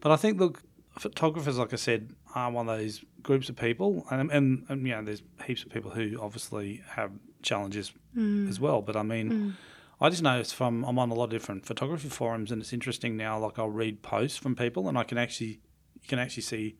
But 0.00 0.12
I 0.12 0.16
think, 0.16 0.38
look, 0.38 0.62
photographers, 0.98 1.58
like 1.58 1.72
I 1.72 1.76
said, 1.76 2.10
are 2.34 2.50
one 2.50 2.68
of 2.68 2.78
those 2.78 3.04
groups 3.22 3.48
of 3.48 3.56
people, 3.56 4.06
and 4.10 4.30
and, 4.30 4.64
and 4.68 4.86
you 4.86 4.94
know, 4.94 5.02
there's 5.02 5.22
heaps 5.44 5.62
of 5.64 5.70
people 5.70 5.90
who 5.90 6.18
obviously 6.20 6.82
have 6.90 7.10
challenges 7.42 7.92
Mm. 8.16 8.48
as 8.48 8.58
well. 8.58 8.80
But 8.82 8.96
I 8.96 9.02
mean, 9.02 9.54
I 10.00 10.10
just 10.10 10.22
noticed 10.22 10.54
from 10.54 10.84
I'm 10.84 10.98
on 10.98 11.10
a 11.10 11.14
lot 11.14 11.24
of 11.24 11.30
different 11.30 11.66
photography 11.66 12.08
forums, 12.08 12.52
and 12.52 12.62
it's 12.62 12.72
interesting 12.72 13.16
now. 13.16 13.38
Like 13.38 13.58
I'll 13.58 13.68
read 13.68 14.02
posts 14.02 14.36
from 14.36 14.54
people, 14.54 14.88
and 14.88 14.96
I 14.96 15.04
can 15.04 15.18
actually 15.18 15.60
you 16.00 16.08
can 16.08 16.18
actually 16.18 16.44
see 16.44 16.76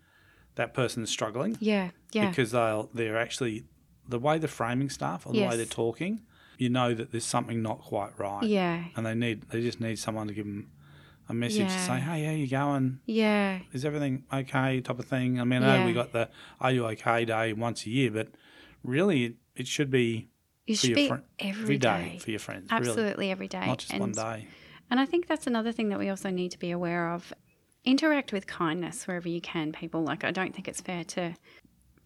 that 0.54 0.74
person 0.74 1.02
is 1.02 1.10
struggling 1.10 1.56
yeah, 1.60 1.90
yeah, 2.12 2.28
because 2.28 2.50
they'll 2.52 2.90
they're 2.94 3.18
actually 3.18 3.64
the 4.08 4.18
way 4.18 4.38
they're 4.38 4.48
framing 4.48 4.90
stuff 4.90 5.26
or 5.26 5.32
the 5.32 5.44
way 5.44 5.56
they're 5.56 5.66
talking. 5.66 6.22
You 6.56 6.70
know 6.70 6.92
that 6.94 7.12
there's 7.12 7.24
something 7.24 7.62
not 7.62 7.80
quite 7.80 8.18
right 8.18 8.42
yeah, 8.42 8.84
and 8.96 9.06
they 9.06 9.14
need 9.14 9.42
they 9.50 9.60
just 9.60 9.80
need 9.80 9.98
someone 9.98 10.26
to 10.28 10.34
give 10.34 10.46
them 10.46 10.70
a 11.28 11.34
message 11.34 11.66
to 11.66 11.78
say, 11.78 12.00
hey, 12.00 12.24
how 12.24 12.32
you 12.32 12.48
going? 12.48 13.00
Yeah. 13.04 13.60
Is 13.72 13.84
everything 13.84 14.24
okay? 14.32 14.80
Type 14.80 14.98
of 14.98 15.04
thing. 15.04 15.40
I 15.40 15.44
mean, 15.44 15.62
I 15.62 15.78
know 15.78 15.86
we 15.86 15.92
got 15.92 16.12
the 16.12 16.30
Are 16.60 16.72
you 16.72 16.86
okay 16.86 17.24
day 17.24 17.52
once 17.52 17.84
a 17.84 17.90
year, 17.90 18.10
but 18.10 18.28
really 18.82 19.36
it 19.54 19.66
should 19.66 19.90
be 19.90 20.28
You 20.68 20.76
for 20.76 20.80
should 20.86 20.98
your 20.98 21.16
be 21.16 21.22
every 21.38 21.78
day, 21.78 22.10
day. 22.12 22.18
for 22.18 22.30
your 22.30 22.40
friends. 22.40 22.68
Absolutely 22.70 23.02
Really. 23.26 23.30
every 23.30 23.48
day. 23.48 23.66
Not 23.66 23.78
just 23.78 23.92
and, 23.92 24.00
one 24.00 24.12
day. 24.12 24.46
And 24.90 25.00
I 25.00 25.06
think 25.06 25.26
that's 25.26 25.46
another 25.46 25.72
thing 25.72 25.88
that 25.88 25.98
we 25.98 26.08
also 26.10 26.30
need 26.30 26.50
to 26.52 26.58
be 26.58 26.70
aware 26.70 27.10
of. 27.10 27.32
Interact 27.84 28.32
with 28.32 28.46
kindness 28.46 29.06
wherever 29.06 29.28
you 29.28 29.40
can, 29.40 29.72
people. 29.72 30.02
Like, 30.02 30.24
I 30.24 30.30
don't 30.30 30.54
think 30.54 30.68
it's 30.68 30.80
fair 30.80 31.04
to. 31.04 31.34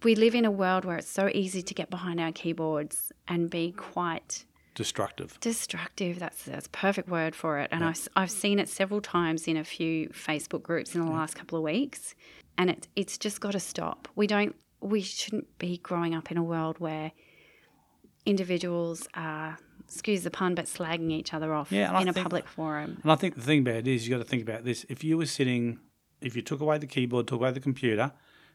We 0.05 0.15
live 0.15 0.35
in 0.35 0.45
a 0.45 0.51
world 0.51 0.85
where 0.85 0.97
it's 0.97 1.09
so 1.09 1.29
easy 1.33 1.63
to 1.63 1.75
get 1.75 1.91
behind 1.91 2.21
our 2.21 2.33
keyboards 2.33 3.13
and 3.29 3.49
be 3.51 3.73
quite 3.73 4.45
Destructive. 4.75 5.39
destructive. 5.41 6.19
That's 6.19 6.45
that's 6.45 6.69
perfect 6.69 7.09
word 7.09 7.35
for 7.35 7.59
it. 7.59 7.69
And 7.73 7.85
I've, 7.85 8.09
I've 8.17 8.31
seen 8.31 8.59
it 8.59 8.69
several 8.69 9.01
times 9.01 9.47
in 9.47 9.57
a 9.57 9.65
few 9.65 10.09
Facebook 10.11 10.63
groups 10.63 10.95
in 10.95 11.05
the 11.05 11.11
last 11.13 11.35
couple 11.35 11.59
of 11.59 11.65
weeks, 11.65 12.15
and 12.59 12.71
it's 12.71 12.89
it's 12.97 13.19
just 13.19 13.41
got 13.41 13.53
to 13.53 13.61
stop. 13.61 14.09
We 14.15 14.27
don't 14.27 14.55
we 14.81 15.03
shouldn't 15.03 15.59
be 15.59 15.79
growing 15.79 16.15
up 16.15 16.31
in 16.31 16.37
a 16.37 16.43
world 16.43 16.79
where 16.79 17.13
individuals 18.27 19.07
are 19.15 19.59
excuse 19.85 20.23
the 20.23 20.31
pun, 20.31 20.55
but 20.55 20.65
slagging 20.65 21.11
each 21.11 21.35
other 21.35 21.53
off 21.53 21.71
Yeah, 21.71 21.93
I 21.93 22.01
in 22.01 22.09
a 22.09 22.13
think- 22.15 22.25
public 22.25 22.49
forum. 22.49 22.99
And 23.03 23.13
I 23.13 23.15
think 23.17 23.35
the 23.35 23.43
thing 23.43 23.61
about 23.61 23.75
it 23.77 23.89
is 23.89 24.09
you've 24.09 24.17
got 24.19 24.25
to 24.25 24.29
think 24.29 24.43
about 24.43 24.65
this. 24.65 24.87
If 24.89 25.05
you 25.05 25.19
were 25.19 25.27
sitting, 25.27 25.81
if 26.23 26.35
you 26.35 26.41
took 26.41 26.61
away 26.61 26.79
the 26.79 26.87
keyboard, 26.87 27.27
took 27.29 27.41
away 27.41 27.51
the 27.51 27.61
computer, 27.61 28.13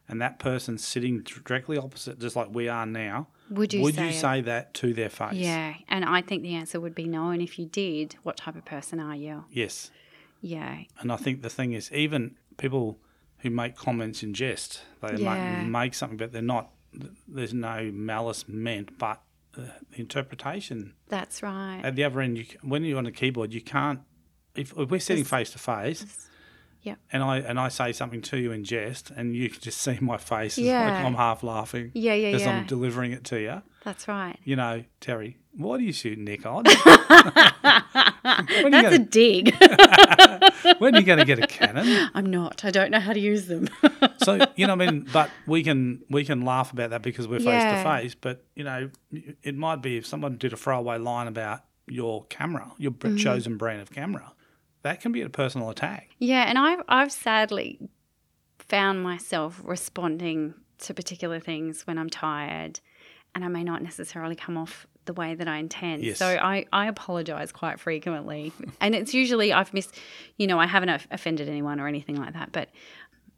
and 0.08 0.20
that 0.20 0.38
person's 0.40 0.82
sitting 0.84 1.22
directly 1.22 1.76
opposite, 1.78 2.18
just 2.18 2.34
like 2.34 2.48
we 2.52 2.66
are 2.68 2.86
now, 2.86 3.28
Would 3.50 3.72
you 3.72 3.82
would 3.82 3.94
say 3.94 4.06
you 4.06 4.12
say 4.12 4.40
that 4.40 4.74
to 4.74 4.92
their 4.94 5.10
face? 5.10 5.34
Yeah, 5.34 5.74
and 5.88 6.04
I 6.04 6.22
think 6.22 6.42
the 6.42 6.54
answer 6.54 6.80
would 6.80 6.94
be 6.94 7.04
no. 7.06 7.30
And 7.30 7.40
if 7.40 7.56
you 7.58 7.66
did, 7.66 8.16
what 8.24 8.36
type 8.38 8.56
of 8.56 8.64
person 8.64 8.98
are 8.98 9.14
you? 9.14 9.44
Yes. 9.50 9.90
Yeah, 10.40 10.78
And 11.00 11.10
I 11.12 11.16
think 11.16 11.42
the 11.42 11.50
thing 11.50 11.72
is, 11.72 11.90
even 11.92 12.36
people 12.56 12.98
who 13.38 13.50
make 13.50 13.76
comments 13.76 14.22
in 14.22 14.34
jest, 14.34 14.82
they 15.02 15.16
Yeah. 15.22 15.62
make, 15.62 15.68
make 15.68 15.94
something, 15.94 16.16
but 16.16 16.32
they're 16.32 16.42
not. 16.42 16.70
There's 17.28 17.52
no 17.54 17.90
malice 17.92 18.46
meant, 18.48 18.98
but 18.98 19.20
the 19.58 20.00
interpretation 20.00 20.94
that's 21.08 21.42
right. 21.42 21.80
at 21.84 21.96
the 21.96 22.04
other 22.04 22.20
end. 22.20 22.38
You, 22.38 22.44
when 22.62 22.84
you're 22.84 22.98
on 22.98 23.06
a 23.06 23.12
keyboard, 23.12 23.52
you 23.52 23.60
can't. 23.60 24.00
If, 24.54 24.72
if 24.76 24.90
we're 24.90 25.00
sitting 25.00 25.24
face 25.24 25.50
to 25.50 25.58
face, 25.58 26.04
Yep. 26.82 26.98
and 27.12 27.22
I 27.22 27.38
and 27.38 27.58
I 27.58 27.68
say 27.68 27.92
something 27.92 28.22
to 28.22 28.36
you 28.38 28.52
in 28.52 28.64
jest, 28.64 29.10
and 29.10 29.34
you 29.36 29.50
can 29.50 29.60
just 29.60 29.80
see 29.80 29.98
my 30.00 30.16
face, 30.16 30.56
it's 30.58 30.66
like 30.66 30.66
Yeah. 30.66 31.06
I'm 31.06 31.14
half 31.14 31.42
laughing 31.42 31.90
Yeah, 31.94 32.14
yeah, 32.14 32.28
as 32.36 32.42
yeah. 32.42 32.56
I'm 32.58 32.66
delivering 32.66 33.12
it 33.12 33.24
to 33.24 33.40
you. 33.40 33.62
That's 33.88 34.06
right. 34.06 34.38
You 34.44 34.54
know, 34.56 34.84
Terry, 35.00 35.38
what 35.56 35.80
are 35.80 35.82
you 35.82 35.94
shooting 35.94 36.24
Nikon? 36.24 36.64
when, 36.64 36.74
are 36.74 38.42
you 38.62 38.70
That's 38.70 38.94
a 38.94 38.98
gonna, 38.98 38.98
dig. 38.98 39.54
when 40.78 40.94
are 40.94 40.98
you 41.00 41.06
going 41.06 41.18
to 41.18 41.24
get 41.24 41.38
a 41.38 41.46
Canon? 41.46 42.10
I'm 42.14 42.26
not. 42.26 42.66
I 42.66 42.70
don't 42.70 42.90
know 42.90 43.00
how 43.00 43.14
to 43.14 43.20
use 43.20 43.46
them. 43.46 43.68
So 44.20 44.46
you 44.56 44.66
know, 44.66 44.72
I 44.72 44.76
mean, 44.76 45.06
but 45.10 45.30
we 45.46 45.62
can 45.62 46.02
we 46.10 46.22
can 46.24 46.42
laugh 46.44 46.72
about 46.72 46.90
that 46.90 47.00
because 47.02 47.26
we're 47.26 47.38
face 47.38 47.62
to 47.62 47.82
face. 47.82 48.14
But 48.14 48.44
you 48.54 48.64
know, 48.64 48.90
it 49.42 49.54
might 49.56 49.80
be 49.80 49.96
if 49.96 50.06
someone 50.06 50.36
did 50.36 50.52
a 50.52 50.56
throwaway 50.56 50.98
line 50.98 51.28
about 51.28 51.60
your 51.86 52.24
camera, 52.26 52.72
your 52.76 52.90
Mm-hmm. 52.92 53.16
chosen 53.16 53.56
brand 53.56 53.80
of 53.80 53.90
camera, 53.90 54.32
that 54.82 55.00
can 55.00 55.12
be 55.12 55.22
a 55.22 55.30
personal 55.30 55.70
attack. 55.70 56.10
yeah, 56.18 56.42
and 56.42 56.58
I've 56.58 56.82
I've 56.88 57.12
sadly 57.12 57.78
found 58.58 59.02
myself 59.02 59.62
responding 59.64 60.52
to 60.80 60.92
particular 60.92 61.40
things 61.40 61.86
when 61.86 61.96
I'm 61.96 62.10
tired, 62.10 62.80
and 63.34 63.44
I 63.44 63.48
may 63.48 63.64
not 63.64 63.82
necessarily 63.82 64.34
come 64.34 64.56
off 64.56 64.86
the 65.04 65.12
way 65.14 65.34
that 65.34 65.48
I 65.48 65.56
intend. 65.58 66.02
Yes. 66.02 66.18
So 66.18 66.26
I, 66.26 66.66
I 66.72 66.86
apologize 66.86 67.50
quite 67.52 67.80
frequently. 67.80 68.52
And 68.80 68.94
it's 68.94 69.14
usually 69.14 69.52
I've 69.52 69.72
missed, 69.72 69.94
you 70.36 70.46
know, 70.46 70.58
I 70.58 70.66
haven't 70.66 71.06
offended 71.10 71.48
anyone 71.48 71.80
or 71.80 71.88
anything 71.88 72.16
like 72.16 72.34
that. 72.34 72.52
But 72.52 72.68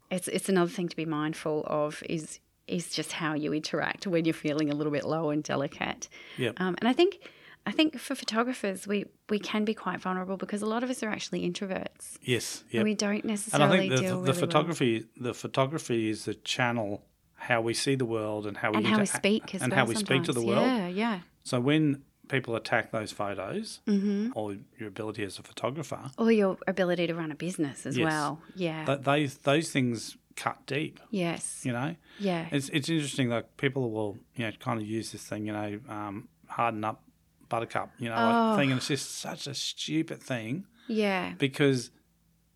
it's 0.09 0.27
it's 0.27 0.49
another 0.49 0.69
thing 0.71 0.89
to 0.89 0.95
be 0.95 1.05
mindful 1.05 1.63
of 1.67 2.03
is 2.09 2.39
is 2.67 2.89
just 2.89 3.11
how 3.13 3.33
you 3.33 3.53
interact 3.53 4.05
when 4.07 4.25
you're 4.25 4.33
feeling 4.33 4.69
a 4.69 4.75
little 4.75 4.91
bit 4.91 5.05
low 5.05 5.29
and 5.29 5.43
delicate. 5.43 6.09
Yep. 6.37 6.59
Um, 6.59 6.75
and 6.79 6.87
I 6.87 6.93
think 6.93 7.19
I 7.65 7.71
think 7.71 7.97
for 7.99 8.15
photographers 8.15 8.87
we 8.87 9.05
we 9.29 9.39
can 9.39 9.63
be 9.65 9.73
quite 9.73 9.99
vulnerable 10.01 10.35
because 10.37 10.61
a 10.61 10.65
lot 10.65 10.83
of 10.83 10.89
us 10.89 11.01
are 11.03 11.09
actually 11.09 11.49
introverts. 11.49 12.17
Yes. 12.21 12.63
And 12.65 12.73
Yep. 12.73 12.83
we 12.83 12.95
don't 12.95 13.21
And 13.23 13.31
I 13.31 13.33
necessarily 13.33 13.77
think 13.89 13.91
the, 13.95 13.97
deal 14.01 14.09
the 14.09 14.15
really 14.17 14.31
well. 14.31 14.39
photography 14.39 15.05
the 15.15 15.33
photography 15.33 16.09
is 16.09 16.25
the 16.25 16.33
channel 16.33 17.03
how 17.47 17.59
we 17.61 17.73
see 17.73 17.95
the 17.95 18.05
world 18.05 18.45
and 18.47 18.55
how 18.57 18.69
we 18.71 18.77
and 18.77 18.87
how 18.87 18.99
we 18.99 19.05
speak 19.05 19.55
as 19.55 19.61
and 19.61 19.71
well. 19.71 19.79
how 19.81 19.85
we 19.85 19.95
speak 19.95 20.23
to 20.23 20.33
the 20.33 20.41
world. 20.45 20.65
Yeah, 20.65 20.87
yeah. 20.87 21.19
So 21.43 21.59
when 21.59 22.03
people 22.27 22.55
attack 22.55 22.91
those 22.91 23.11
photos 23.11 23.79
Mm-hmm. 23.87 24.29
or 24.35 24.55
your 24.79 24.87
ability 24.87 25.23
as 25.23 25.39
a 25.39 25.43
photographer, 25.43 26.11
Or 26.17 26.31
your 26.31 26.57
ability 26.67 27.07
to 27.07 27.13
run 27.15 27.31
a 27.31 27.35
business 27.35 27.85
as 27.85 27.97
Yes. 27.97 28.05
well. 28.09 28.39
Yeah. 28.55 28.85
th- 28.85 29.01
those 29.01 29.37
those 29.39 29.71
things 29.71 30.17
cut 30.35 30.57
deep. 30.65 30.99
yes. 31.09 31.65
You 31.65 31.73
know. 31.73 31.95
Yeah. 32.19 32.47
It's 32.51 32.69
it's 32.69 32.89
interesting. 32.89 33.29
Like 33.29 33.57
people 33.57 33.91
will 33.91 34.17
you 34.35 34.45
know 34.45 34.51
kind 34.59 34.79
of 34.79 34.85
use 34.87 35.11
this 35.11 35.23
thing. 35.23 35.45
You 35.47 35.53
know, 35.53 35.79
um, 35.89 36.27
harden 36.47 36.83
up, 36.83 37.03
buttercup. 37.49 37.89
You 37.99 38.09
know, 38.09 38.15
Oh. 38.15 38.49
like 38.51 38.59
thing, 38.59 38.71
and 38.71 38.77
it's 38.77 38.87
just 38.87 39.07
such 39.19 39.47
a 39.47 39.53
stupid 39.55 40.21
thing 40.21 40.65
yeah. 40.87 41.33
because 41.37 41.89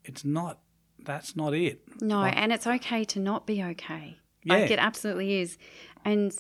it's 0.04 0.24
not. 0.24 0.60
That's 1.00 1.36
not 1.36 1.54
it. 1.54 1.82
No, 2.02 2.20
Like- 2.20 2.38
and 2.38 2.52
it's 2.54 2.66
okay 2.66 3.04
to 3.14 3.20
not 3.20 3.46
be 3.46 3.62
okay. 3.64 4.18
Yeah. 4.46 4.54
Like 4.56 4.72
it 4.72 4.80
absolutely 4.80 5.40
is. 5.42 5.58
And 6.06 6.34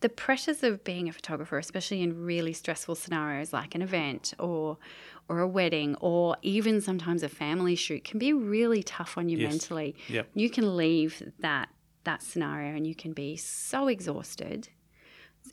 the 0.00 0.08
pressures 0.08 0.62
of 0.62 0.82
being 0.84 1.08
a 1.08 1.12
photographer, 1.12 1.56
especially 1.58 2.02
in 2.02 2.24
really 2.24 2.52
stressful 2.52 2.96
scenarios 2.96 3.52
like 3.52 3.74
an 3.74 3.82
event 3.82 4.34
or 4.38 4.76
or 5.28 5.38
a 5.38 5.46
wedding 5.48 5.94
or 6.00 6.36
even 6.42 6.80
sometimes 6.80 7.22
a 7.22 7.28
family 7.28 7.76
shoot 7.76 8.02
can 8.04 8.18
be 8.18 8.32
really 8.32 8.82
tough 8.82 9.16
on 9.16 9.28
you 9.28 9.38
Yes. 9.38 9.50
mentally. 9.52 9.94
Yep. 10.08 10.28
You 10.34 10.50
can 10.50 10.76
leave 10.76 11.22
that 11.38 11.68
that 12.04 12.22
scenario 12.22 12.74
and 12.74 12.84
you 12.86 12.96
can 12.96 13.12
be 13.12 13.36
so 13.36 13.86
exhausted. 13.86 14.68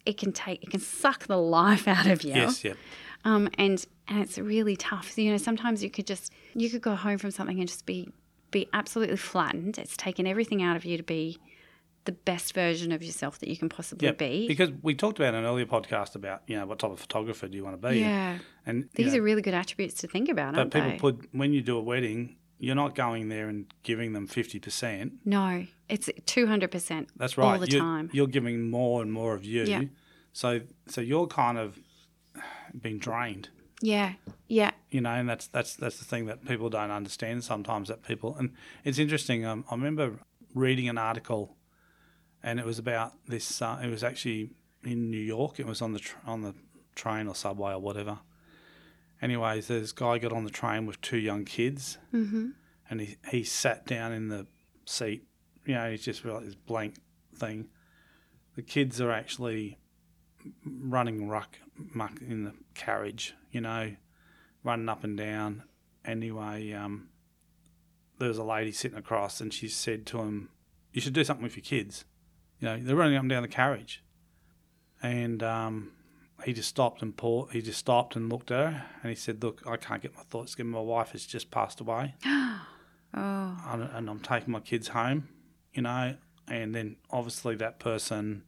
It 0.05 0.17
can 0.17 0.31
take 0.31 0.63
it 0.63 0.71
can 0.71 0.79
suck 0.79 1.27
the 1.27 1.37
life 1.59 1.87
out 1.87 2.07
of 2.07 2.23
you. 2.23 2.33
Yes. 2.33 2.63
Yep. 2.63 2.77
Um, 3.25 3.49
and 3.59 3.85
and 4.07 4.21
it's 4.21 4.39
really 4.39 4.75
tough. 4.75 5.11
So, 5.11 5.21
you 5.21 5.29
know, 5.31 5.37
sometimes 5.37 5.83
you 5.83 5.91
could 5.91 6.07
just 6.07 6.33
you 6.55 6.69
could 6.71 6.81
go 6.81 6.95
home 6.95 7.19
from 7.19 7.29
something 7.29 7.59
and 7.59 7.67
just 7.67 7.85
be 7.85 8.09
be 8.49 8.67
absolutely 8.73 9.17
flattened. 9.17 9.77
It's 9.77 9.95
taken 9.95 10.25
everything 10.25 10.63
out 10.63 10.75
of 10.75 10.83
you 10.85 10.97
to 10.97 11.03
be 11.03 11.37
the 12.09 12.15
best 12.31 12.53
version 12.53 12.91
of 12.91 13.03
yourself 13.03 13.37
that 13.39 13.49
you 13.49 13.57
can 13.57 13.69
possibly 13.69 14.07
Yep. 14.07 14.17
be. 14.17 14.47
Because 14.47 14.71
we 14.81 14.95
talked 14.95 15.19
about 15.19 15.33
in 15.33 15.41
an 15.41 15.45
earlier 15.45 15.65
podcast 15.65 16.15
about 16.15 16.41
you 16.47 16.55
know 16.57 16.65
what 16.65 16.79
type 16.79 16.91
of 16.91 16.99
photographer 16.99 17.47
do 17.47 17.55
you 17.57 17.63
want 17.63 17.79
to 17.81 17.87
be. 17.89 17.99
yeah, 17.99 18.39
And 18.65 18.89
these 18.95 19.13
know, 19.13 19.19
are 19.19 19.21
really 19.21 19.41
good 19.41 19.53
attributes 19.53 19.95
to 20.01 20.07
think 20.07 20.27
about, 20.29 20.55
but 20.55 20.71
people 20.71 20.89
they? 20.89 20.97
put 20.97 21.29
when 21.31 21.53
you 21.53 21.61
do 21.61 21.77
a 21.77 21.81
wedding, 21.81 22.35
you're 22.57 22.75
not 22.83 22.95
going 22.95 23.29
there 23.29 23.47
and 23.47 23.65
giving 23.83 24.13
them 24.13 24.25
fifty 24.27 24.59
percent. 24.59 25.13
no, 25.25 25.65
it's 25.87 26.09
two 26.25 26.45
hundred 26.47 26.71
percent. 26.71 27.09
That's 27.15 27.37
right. 27.37 27.53
All 27.53 27.59
the 27.59 27.69
you, 27.69 27.79
time. 27.79 28.09
You're 28.13 28.27
giving 28.27 28.69
more 28.69 29.01
and 29.03 29.11
more 29.11 29.33
of 29.35 29.43
you. 29.45 29.63
Yeah. 29.63 29.83
So 30.33 30.61
so 30.87 31.01
you're 31.01 31.27
kind 31.27 31.57
of 31.57 31.79
being 32.79 32.99
drained. 32.99 33.49
Yeah, 33.81 34.13
yeah, 34.49 34.71
you 34.91 34.99
know, 35.01 35.11
and 35.11 35.29
that's 35.29 35.47
that's 35.47 35.75
that's 35.75 35.99
the 35.99 36.05
thing 36.05 36.25
that 36.25 36.43
people 36.45 36.69
don't 36.69 36.91
understand 36.91 37.43
sometimes. 37.45 37.87
That 37.87 38.03
people 38.03 38.35
and 38.37 38.51
it's 38.83 38.99
interesting. 38.99 39.45
Um, 39.45 39.63
I 39.71 39.75
remember 39.75 40.19
reading 40.53 40.89
an 40.89 40.97
article, 40.97 41.55
and 42.43 42.59
it 42.59 42.65
was 42.65 42.79
about 42.79 43.13
this. 43.27 43.61
Uh, 43.61 43.79
it 43.83 43.87
was 43.89 44.03
actually 44.03 44.51
in 44.83 45.09
New 45.09 45.17
York. 45.17 45.59
It 45.59 45.65
was 45.65 45.81
on 45.81 45.93
the 45.93 45.99
tr- 45.99 46.17
on 46.25 46.41
the 46.41 46.53
train 46.95 47.27
or 47.27 47.35
subway 47.35 47.73
or 47.73 47.79
whatever. 47.79 48.19
Anyways, 49.21 49.67
this 49.67 49.91
guy 49.91 50.17
got 50.17 50.31
on 50.31 50.45
the 50.45 50.49
train 50.49 50.85
with 50.85 51.01
two 51.01 51.17
young 51.17 51.43
kids, 51.43 51.97
mm-hmm. 52.13 52.49
and 52.89 53.01
he 53.01 53.17
he 53.29 53.43
sat 53.43 53.85
down 53.85 54.13
in 54.13 54.29
the 54.29 54.47
seat. 54.85 55.23
You 55.65 55.75
know, 55.75 55.91
he's 55.91 56.03
just 56.03 56.23
like 56.23 56.45
this 56.45 56.55
blank 56.55 56.95
thing. 57.35 57.67
The 58.55 58.61
kids 58.61 59.01
are 59.01 59.11
actually 59.11 59.77
running 60.65 61.27
ruck 61.27 61.57
muck 61.93 62.21
in 62.21 62.45
the 62.45 62.53
carriage. 62.73 63.35
You 63.51 63.61
know, 63.61 63.95
running 64.63 64.87
up 64.87 65.03
and 65.03 65.17
down. 65.17 65.63
Anyway, 66.05 66.71
um, 66.71 67.09
there 68.17 68.29
was 68.29 68.37
a 68.37 68.43
lady 68.43 68.71
sitting 68.71 68.97
across, 68.97 69.41
and 69.41 69.53
she 69.53 69.67
said 69.67 70.05
to 70.07 70.19
him, 70.19 70.49
"You 70.93 71.01
should 71.01 71.13
do 71.13 71.25
something 71.25 71.43
with 71.43 71.57
your 71.57 71.63
kids." 71.63 72.05
You 72.59 72.67
know, 72.67 72.79
they're 72.81 72.95
running 72.95 73.15
up 73.15 73.21
and 73.21 73.29
down 73.29 73.41
the 73.41 73.47
carriage, 73.47 74.03
and 75.01 75.41
um, 75.43 75.91
he 76.43 76.51
just 76.53 76.69
stopped 76.69 77.01
and 77.01 77.15
paused. 77.15 77.53
He 77.53 77.61
just 77.61 77.79
stopped 77.79 78.15
and 78.15 78.29
looked 78.29 78.51
at 78.51 78.57
her, 78.73 78.85
and 79.01 79.09
he 79.09 79.15
said, 79.15 79.41
"Look, 79.43 79.61
I 79.65 79.77
can't 79.77 80.01
get 80.01 80.15
my 80.15 80.23
thoughts 80.23 80.51
together. 80.51 80.69
My 80.69 80.79
wife 80.81 81.11
has 81.11 81.25
just 81.25 81.51
passed 81.51 81.79
away, 81.79 82.15
Oh, 82.25 83.57
and, 83.71 83.83
and 83.93 84.09
I'm 84.09 84.19
taking 84.19 84.51
my 84.51 84.59
kids 84.59 84.89
home." 84.89 85.29
You 85.73 85.83
know, 85.83 86.15
and 86.47 86.73
then 86.75 86.97
obviously 87.11 87.55
that 87.55 87.79
person 87.79 88.43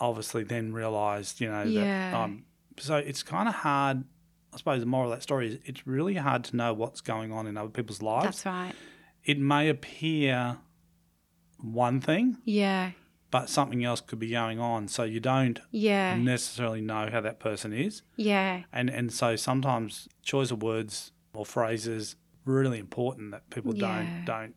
obviously 0.00 0.44
then 0.44 0.72
realised, 0.72 1.40
you 1.40 1.48
know, 1.50 1.62
Yeah. 1.64 2.10
that 2.10 2.16
um, 2.16 2.44
so 2.78 2.96
it's 2.96 3.22
kind 3.22 3.48
of 3.48 3.54
hard. 3.54 4.04
I 4.52 4.56
suppose 4.56 4.80
the 4.80 4.86
moral 4.86 5.12
of 5.12 5.18
that 5.18 5.22
story 5.22 5.48
is 5.54 5.58
it's 5.64 5.86
really 5.86 6.14
hard 6.14 6.44
to 6.44 6.56
know 6.56 6.72
what's 6.72 7.00
going 7.00 7.32
on 7.32 7.46
in 7.46 7.56
other 7.56 7.68
people's 7.68 8.00
lives. 8.02 8.24
that's 8.42 8.46
right. 8.46 8.72
It 9.24 9.38
may 9.38 9.68
appear 9.68 10.58
one 11.60 12.00
thing, 12.00 12.38
Yeah, 12.44 12.92
but 13.30 13.48
something 13.50 13.84
else 13.84 14.00
could 14.00 14.18
be 14.18 14.30
going 14.30 14.58
on. 14.60 14.88
So 14.88 15.02
you 15.04 15.20
don't 15.20 15.60
yeah, 15.70 16.16
necessarily 16.16 16.80
know 16.80 17.08
how 17.10 17.20
that 17.20 17.40
person 17.40 17.72
is. 17.72 18.02
yeah, 18.16 18.62
And 18.72 18.88
and 18.90 19.12
so 19.12 19.36
sometimes 19.36 20.08
choice 20.22 20.50
of 20.50 20.62
words 20.62 21.12
or 21.34 21.44
phrases 21.44 22.16
really 22.44 22.78
important 22.78 23.32
that 23.32 23.48
people 23.50 23.74
Yeah. 23.76 24.04
don't 24.24 24.24
don't 24.24 24.54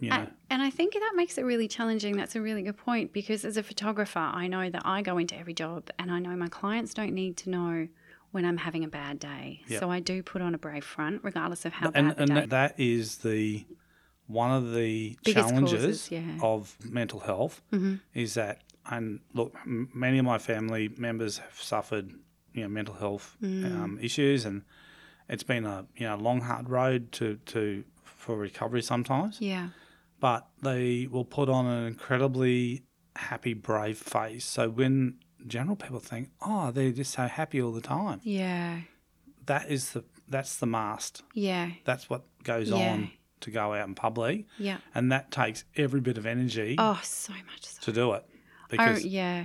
you 0.00 0.10
know 0.10 0.16
And, 0.16 0.30
and 0.50 0.62
I 0.62 0.70
think 0.70 0.94
that 0.94 1.12
makes 1.14 1.38
it 1.38 1.42
really 1.44 1.68
challenging. 1.68 2.16
That's 2.16 2.34
a 2.34 2.40
really 2.40 2.62
good 2.62 2.76
point 2.76 3.12
because 3.12 3.44
as 3.44 3.56
a 3.56 3.62
photographer, 3.62 4.18
I 4.18 4.48
know 4.48 4.68
that 4.70 4.82
I 4.84 5.02
go 5.02 5.18
into 5.18 5.36
every 5.38 5.54
job 5.54 5.88
and 5.98 6.10
I 6.10 6.18
know 6.18 6.34
my 6.36 6.48
clients 6.48 6.94
don't 6.94 7.12
need 7.14 7.36
to 7.38 7.50
know 7.50 7.88
when 8.32 8.44
I'm 8.44 8.56
having 8.56 8.82
a 8.82 8.88
bad 8.88 9.20
day. 9.20 9.60
Yeah. 9.68 9.78
So 9.78 9.90
I 9.92 10.00
do 10.00 10.20
put 10.24 10.42
on 10.42 10.52
a 10.56 10.58
brave 10.58 10.84
front, 10.84 11.20
regardless 11.22 11.64
of 11.64 11.72
how 11.74 11.92
and 11.94 12.08
bad 12.08 12.16
the 12.16 12.22
and 12.22 12.34
day. 12.40 12.46
that 12.46 12.74
is 12.80 13.18
the 13.18 13.64
one 14.26 14.50
of 14.50 14.72
the 14.74 15.16
Biggest 15.24 15.48
challenges 15.48 15.80
causes, 15.82 16.10
yeah. 16.10 16.38
of 16.42 16.76
mental 16.84 17.20
health 17.20 17.60
Mhm. 17.72 18.00
is 18.14 18.34
that 18.34 18.62
and 18.90 19.20
look 19.32 19.54
m- 19.66 19.88
many 19.94 20.18
of 20.18 20.24
my 20.24 20.38
family 20.38 20.88
members 20.96 21.38
have 21.38 21.58
suffered 21.60 22.12
you 22.52 22.62
know 22.62 22.68
mental 22.68 22.94
health 22.94 23.36
Mm. 23.42 23.64
um, 23.80 23.98
issues 24.00 24.44
and 24.44 24.62
it's 25.28 25.42
been 25.42 25.64
a 25.66 25.86
you 25.96 26.06
know 26.06 26.16
long 26.16 26.40
hard 26.42 26.68
road 26.70 27.12
to 27.12 27.36
to 27.46 27.84
for 28.02 28.36
recovery 28.36 28.82
sometimes 28.82 29.40
yeah, 29.40 29.68
but 30.20 30.48
they 30.62 31.06
will 31.10 31.24
put 31.26 31.48
on 31.50 31.66
an 31.66 31.86
incredibly 31.86 32.82
happy 33.16 33.52
brave 33.54 33.98
face 33.98 34.44
so 34.46 34.68
when 34.70 35.18
general 35.46 35.76
people 35.76 36.00
think 36.00 36.30
oh 36.40 36.70
they're 36.70 36.92
just 36.92 37.12
so 37.12 37.26
happy 37.26 37.60
all 37.60 37.72
the 37.72 37.80
time 37.82 38.20
yeah, 38.22 38.80
that 39.46 39.70
is 39.70 39.92
the 39.92 40.02
that's 40.28 40.56
the 40.56 40.66
mast 40.66 41.22
yeah, 41.34 41.70
that's 41.84 42.08
what 42.08 42.22
goes 42.44 42.70
Yeah. 42.70 42.92
on 42.92 43.10
to 43.40 43.50
go 43.50 43.74
out 43.74 43.86
in 43.88 43.94
public, 43.94 44.44
yeah. 44.58 44.78
and 44.94 45.10
that 45.12 45.30
takes 45.30 45.64
every 45.76 46.00
bit 46.00 46.16
of 46.18 46.26
energy 46.26 46.76
Oh, 46.78 47.00
so 47.02 47.32
much 47.32 47.64
so. 47.64 47.80
to 47.82 47.92
do 47.92 48.12
it. 48.12 48.24
Oh, 48.26 48.66
Because 48.70 49.04
yeah. 49.04 49.44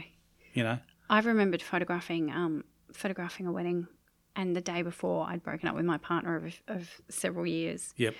you 0.53 0.63
know, 0.63 0.79
I've 1.09 1.25
remembered 1.25 1.61
photographing 1.61 2.31
um, 2.31 2.63
photographing 2.93 3.45
a 3.47 3.51
wedding, 3.51 3.87
and 4.35 4.55
the 4.55 4.61
day 4.61 4.81
before 4.81 5.27
I'd 5.27 5.43
broken 5.43 5.67
up 5.67 5.75
with 5.75 5.85
my 5.85 5.97
partner 5.97 6.35
of, 6.35 6.53
of 6.67 6.89
several 7.09 7.45
years, 7.45 7.93
yep, 7.97 8.15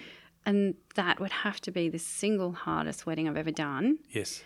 and 0.46 0.76
that 0.96 1.20
would 1.20 1.32
have 1.32 1.60
to 1.62 1.72
be 1.72 1.88
the 1.90 2.00
single 2.00 2.52
hardest 2.52 3.06
wedding 3.06 3.28
I've 3.30 3.38
ever 3.38 3.52
done 3.52 4.00
yes. 4.12 4.44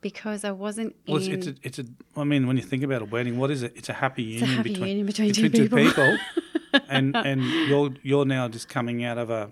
because 0.00 0.44
I 0.44 0.50
wasn't 0.52 0.96
Well, 1.06 1.16
it's, 1.18 1.26
in. 1.26 1.32
it's 1.34 1.46
a, 1.46 1.54
it's 1.62 1.78
a. 1.78 1.84
I 2.16 2.24
mean, 2.24 2.46
when 2.46 2.56
you 2.56 2.62
think 2.62 2.82
about 2.82 3.02
a 3.02 3.06
wedding, 3.06 3.38
what 3.38 3.50
is 3.50 3.62
it? 3.62 3.72
It's 3.76 3.88
a 3.88 3.94
happy 3.94 4.34
It's 4.34 4.42
a 4.42 4.46
union 4.46 4.56
happy 4.56 4.70
between 4.70 4.88
union 4.88 5.06
between 5.06 5.32
two 5.32 5.50
between 5.50 5.86
people. 5.88 6.18
and 6.88 7.16
and 7.16 7.42
you're 7.68 7.90
you're 8.02 8.24
now 8.26 8.48
just 8.48 8.68
coming 8.68 9.04
out 9.04 9.18
of 9.18 9.30
a, 9.30 9.50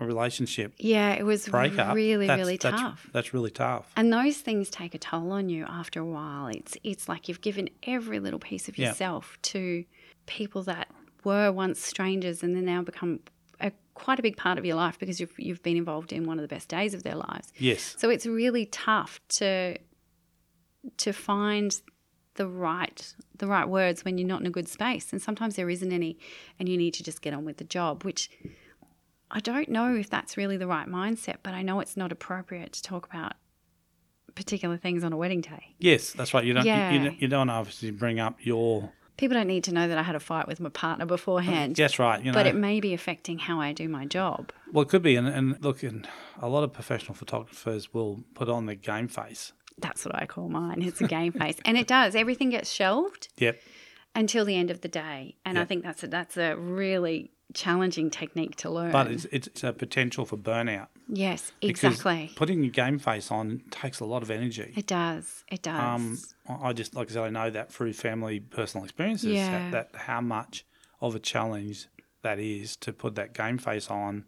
a 0.00 0.06
relationship 0.06 0.74
yeah, 0.78 1.12
it 1.12 1.24
was 1.24 1.46
breakup. 1.48 1.94
really, 1.94 2.26
That's- 2.26 2.38
really 2.44 2.56
that's, 2.56 2.80
tough. 2.80 3.08
That's 3.12 3.32
really 3.32 3.50
tough. 3.50 3.90
And 3.96 4.12
those 4.12 4.38
things 4.38 4.68
take 4.70 4.94
a 4.94 4.98
toll 4.98 5.30
on 5.32 5.48
you 5.48 5.64
after 5.68 6.00
a 6.00 6.04
while. 6.04 6.48
It's 6.48 6.76
it's 6.82 7.08
like 7.08 7.28
you've 7.28 7.40
given 7.40 7.68
every 7.84 8.18
little 8.18 8.40
piece 8.40 8.68
of 8.68 8.76
Yeah. 8.76 8.88
yourself 8.88 9.38
to 9.42 9.84
people 10.26 10.62
that 10.64 10.88
were 11.22 11.52
once 11.52 11.80
strangers 11.80 12.42
and 12.42 12.54
then 12.56 12.64
now 12.64 12.82
become 12.82 13.20
a, 13.60 13.70
quite 13.94 14.18
a 14.18 14.22
big 14.22 14.36
part 14.36 14.58
of 14.58 14.64
your 14.64 14.74
life 14.76 14.98
because 14.98 15.20
you've 15.20 15.32
you've 15.38 15.62
been 15.62 15.76
involved 15.76 16.12
in 16.12 16.24
one 16.26 16.38
of 16.38 16.42
the 16.42 16.48
best 16.48 16.68
days 16.68 16.92
of 16.94 17.02
their 17.04 17.14
lives. 17.16 17.52
Yes, 17.58 17.94
So 17.98 18.10
it's 18.10 18.26
really 18.26 18.66
tough 18.66 19.20
to 19.38 19.78
to 20.98 21.12
find 21.12 21.80
the 22.34 22.46
right 22.48 23.14
the 23.38 23.46
right 23.46 23.68
words 23.68 24.04
when 24.04 24.18
you're 24.18 24.26
not 24.28 24.40
in 24.40 24.46
a 24.46 24.50
good 24.50 24.68
space 24.68 25.12
and 25.12 25.22
sometimes 25.22 25.54
there 25.56 25.70
isn't 25.70 25.92
any 25.92 26.18
and 26.58 26.68
you 26.68 26.76
need 26.76 26.92
to 26.94 27.02
just 27.04 27.22
get 27.22 27.32
on 27.32 27.44
with 27.44 27.58
the 27.58 27.64
job 27.64 28.04
which 28.04 28.28
I 29.34 29.40
don't 29.40 29.68
know 29.68 29.94
if 29.96 30.08
that's 30.08 30.36
really 30.36 30.56
the 30.56 30.66
right 30.66 30.88
mindset 30.88 31.36
but 31.42 31.52
I 31.54 31.62
know 31.62 31.80
it's 31.80 31.96
not 31.96 32.10
appropriate 32.12 32.72
to 32.74 32.82
talk 32.82 33.06
about 33.06 33.34
particular 34.34 34.76
things 34.76 35.04
on 35.04 35.12
a 35.12 35.16
wedding 35.16 35.40
day. 35.40 35.74
yes, 35.78 36.12
that's 36.12 36.34
right. 36.34 36.44
You 36.44 36.54
don't 36.54 36.64
you- 36.66 36.72
you, 36.72 36.76
Yeah. 37.04 37.10
you 37.18 37.28
don't 37.28 37.50
obviously 37.50 37.90
bring 37.90 38.18
up 38.18 38.44
your. 38.44 38.92
People 39.16 39.36
don't 39.36 39.46
need 39.46 39.62
to 39.64 39.72
know 39.72 39.86
that 39.86 39.96
I 39.96 40.02
had 40.02 40.16
a 40.16 40.20
fight 40.20 40.48
with 40.48 40.58
my 40.58 40.70
partner 40.70 41.06
beforehand. 41.06 41.76
That's 41.76 42.00
right. 42.00 42.18
You 42.20 42.32
know, 42.32 42.36
But 42.36 42.46
it 42.48 42.56
may 42.56 42.80
be 42.80 42.94
affecting 42.94 43.38
how 43.38 43.60
I 43.60 43.72
do 43.72 43.88
my 43.88 44.06
job. 44.06 44.50
well, 44.72 44.82
it 44.82 44.88
could 44.88 45.02
be, 45.02 45.14
and, 45.14 45.28
and 45.28 45.62
look, 45.62 45.84
and 45.84 46.08
a 46.42 46.48
lot 46.48 46.64
of 46.64 46.72
professional 46.72 47.14
photographers 47.14 47.94
will 47.94 48.24
put 48.34 48.48
on 48.48 48.66
their 48.66 48.74
game 48.74 49.06
face. 49.06 49.52
That's 49.78 50.04
what 50.04 50.16
I 50.20 50.26
call 50.26 50.48
mine. 50.48 50.82
It's 50.82 51.00
a 51.00 51.06
game 51.06 51.32
face. 51.32 51.56
And 51.64 51.76
it 51.78 51.86
does. 51.86 52.16
Everything 52.16 52.50
gets 52.50 52.72
shelved. 52.72 53.28
Yep. 53.38 53.60
Until 54.14 54.44
the 54.44 54.56
end 54.56 54.70
of 54.70 54.80
the 54.80 54.88
day. 54.88 55.36
And 55.44 55.58
I 55.58 55.64
think 55.64 55.82
that's 55.84 56.02
a, 56.02 56.06
that's 56.08 56.36
a 56.36 56.54
really 56.56 57.30
challenging 57.52 58.10
technique 58.10 58.56
to 58.56 58.70
learn. 58.70 58.90
But 58.92 59.10
it's, 59.10 59.26
it's 59.26 59.62
a 59.62 59.72
potential 59.72 60.24
for 60.24 60.36
burnout. 60.36 60.88
yes, 61.08 61.52
exactly. 61.60 62.30
Putting 62.36 62.62
your 62.62 62.70
game 62.72 62.98
face 62.98 63.30
on 63.30 63.62
takes 63.70 64.00
a 64.00 64.04
lot 64.04 64.22
of 64.22 64.30
energy. 64.30 64.72
It 64.76 64.86
does. 64.86 65.44
It 65.50 65.62
does. 65.62 65.78
Um, 65.80 66.18
I 66.62 66.72
just, 66.72 66.94
like 66.94 67.10
I 67.10 67.14
said, 67.14 67.22
I 67.24 67.30
know 67.30 67.50
that 67.50 67.72
through 67.72 67.92
family 67.92 68.40
personal 68.40 68.84
experiences, 68.84 69.30
Yeah. 69.32 69.70
that, 69.70 69.92
that 69.92 70.00
how 70.02 70.20
much 70.20 70.64
of 71.00 71.14
a 71.14 71.18
challenge 71.20 71.86
that 72.22 72.38
is 72.38 72.76
to 72.78 72.92
put 72.92 73.14
that 73.16 73.34
game 73.34 73.58
face 73.58 73.90
on 73.90 74.24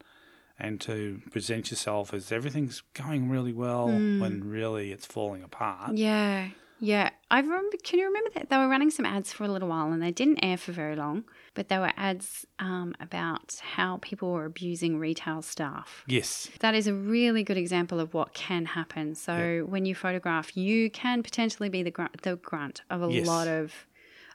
and 0.58 0.80
to 0.82 1.20
present 1.30 1.70
yourself 1.70 2.12
as 2.14 2.30
everything's 2.32 2.82
going 2.94 3.28
really 3.28 3.52
well 3.52 3.88
Hmm. 3.88 4.20
when 4.20 4.44
really 4.48 4.92
it's 4.92 5.06
falling 5.06 5.42
apart. 5.42 5.96
yeah. 5.96 6.48
Yeah. 6.78 7.10
I 7.30 7.40
remember, 7.40 7.76
can 7.82 7.98
you 7.98 8.06
remember 8.06 8.30
that? 8.34 8.50
They 8.50 8.56
were 8.56 8.68
running 8.68 8.90
some 8.90 9.06
ads 9.06 9.32
for 9.32 9.44
a 9.44 9.48
little 9.48 9.68
while 9.68 9.90
and 9.92 10.02
they 10.02 10.10
didn't 10.10 10.44
air 10.44 10.56
for 10.56 10.72
very 10.72 10.94
long, 10.94 11.24
but 11.54 11.68
they 11.68 11.78
were 11.78 11.92
ads 11.96 12.46
um, 12.58 12.94
about 13.00 13.56
how 13.62 13.98
people 14.02 14.32
were 14.32 14.44
abusing 14.44 14.98
retail 14.98 15.42
staff. 15.42 16.04
Yes. 16.06 16.50
That 16.60 16.74
is 16.74 16.86
a 16.86 16.94
really 16.94 17.42
good 17.42 17.56
example 17.56 17.98
of 18.00 18.14
what 18.14 18.34
can 18.34 18.66
happen. 18.66 19.14
So 19.14 19.64
when 19.68 19.86
you 19.86 19.94
photograph, 19.94 20.56
you 20.56 20.90
can 20.90 21.22
potentially 21.22 21.68
be 21.68 21.82
the 21.82 21.90
grunt, 21.90 22.22
the 22.22 22.36
grunt 22.36 22.82
of 22.90 23.02
a 23.02 23.08
Yes. 23.08 23.26
lot 23.26 23.48
of 23.48 23.86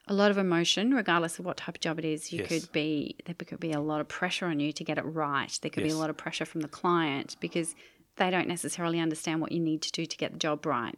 a 0.08 0.14
lot 0.14 0.32
of 0.32 0.36
emotion, 0.38 0.92
regardless 0.94 1.38
of 1.38 1.44
what 1.44 1.56
type 1.58 1.76
of 1.76 1.80
job 1.80 1.96
it 2.00 2.04
is. 2.04 2.32
You 2.32 2.40
Yes. 2.40 2.48
could 2.48 2.72
be 2.72 3.14
there 3.24 3.36
could 3.36 3.60
be 3.60 3.70
a 3.70 3.80
lot 3.80 4.00
of 4.00 4.08
pressure 4.08 4.46
on 4.46 4.58
you 4.58 4.72
to 4.72 4.82
get 4.82 4.98
it 4.98 5.02
right. 5.02 5.56
There 5.62 5.70
could 5.70 5.84
be 5.84 5.90
a 5.90 5.96
lot 5.96 6.10
of 6.10 6.16
pressure 6.16 6.44
from 6.44 6.60
the 6.62 6.68
client 6.68 7.36
because 7.38 7.76
they 8.16 8.30
don't 8.30 8.48
necessarily 8.48 9.00
understand 9.00 9.40
what 9.40 9.52
you 9.52 9.60
need 9.60 9.82
to 9.82 9.92
do 9.92 10.04
to 10.04 10.16
get 10.16 10.32
the 10.32 10.38
job 10.38 10.66
right. 10.66 10.96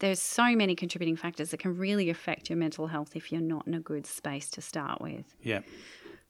There's 0.00 0.20
so 0.20 0.56
many 0.56 0.74
contributing 0.74 1.16
factors 1.16 1.50
that 1.50 1.58
can 1.60 1.76
really 1.76 2.10
affect 2.10 2.50
your 2.50 2.56
mental 2.56 2.88
health 2.88 3.14
if 3.14 3.30
you're 3.30 3.40
not 3.40 3.66
in 3.66 3.74
a 3.74 3.80
good 3.80 4.06
space 4.06 4.50
to 4.52 4.60
start 4.60 5.00
with. 5.00 5.34
Yeah. 5.42 5.60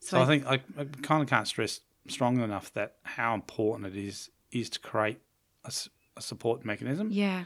So, 0.00 0.16
So 0.16 0.22
I 0.22 0.26
think 0.26 0.46
I, 0.46 0.54
I 0.78 0.84
kind 1.02 1.22
of 1.22 1.28
can't 1.28 1.48
stress 1.48 1.80
strongly 2.08 2.42
enough 2.42 2.72
that 2.74 2.96
how 3.02 3.34
important 3.34 3.94
it 3.94 3.98
is 3.98 4.30
is 4.50 4.68
to 4.70 4.80
create 4.80 5.20
a 5.64 5.72
support 6.20 6.64
mechanism. 6.64 7.08
yeah, 7.10 7.44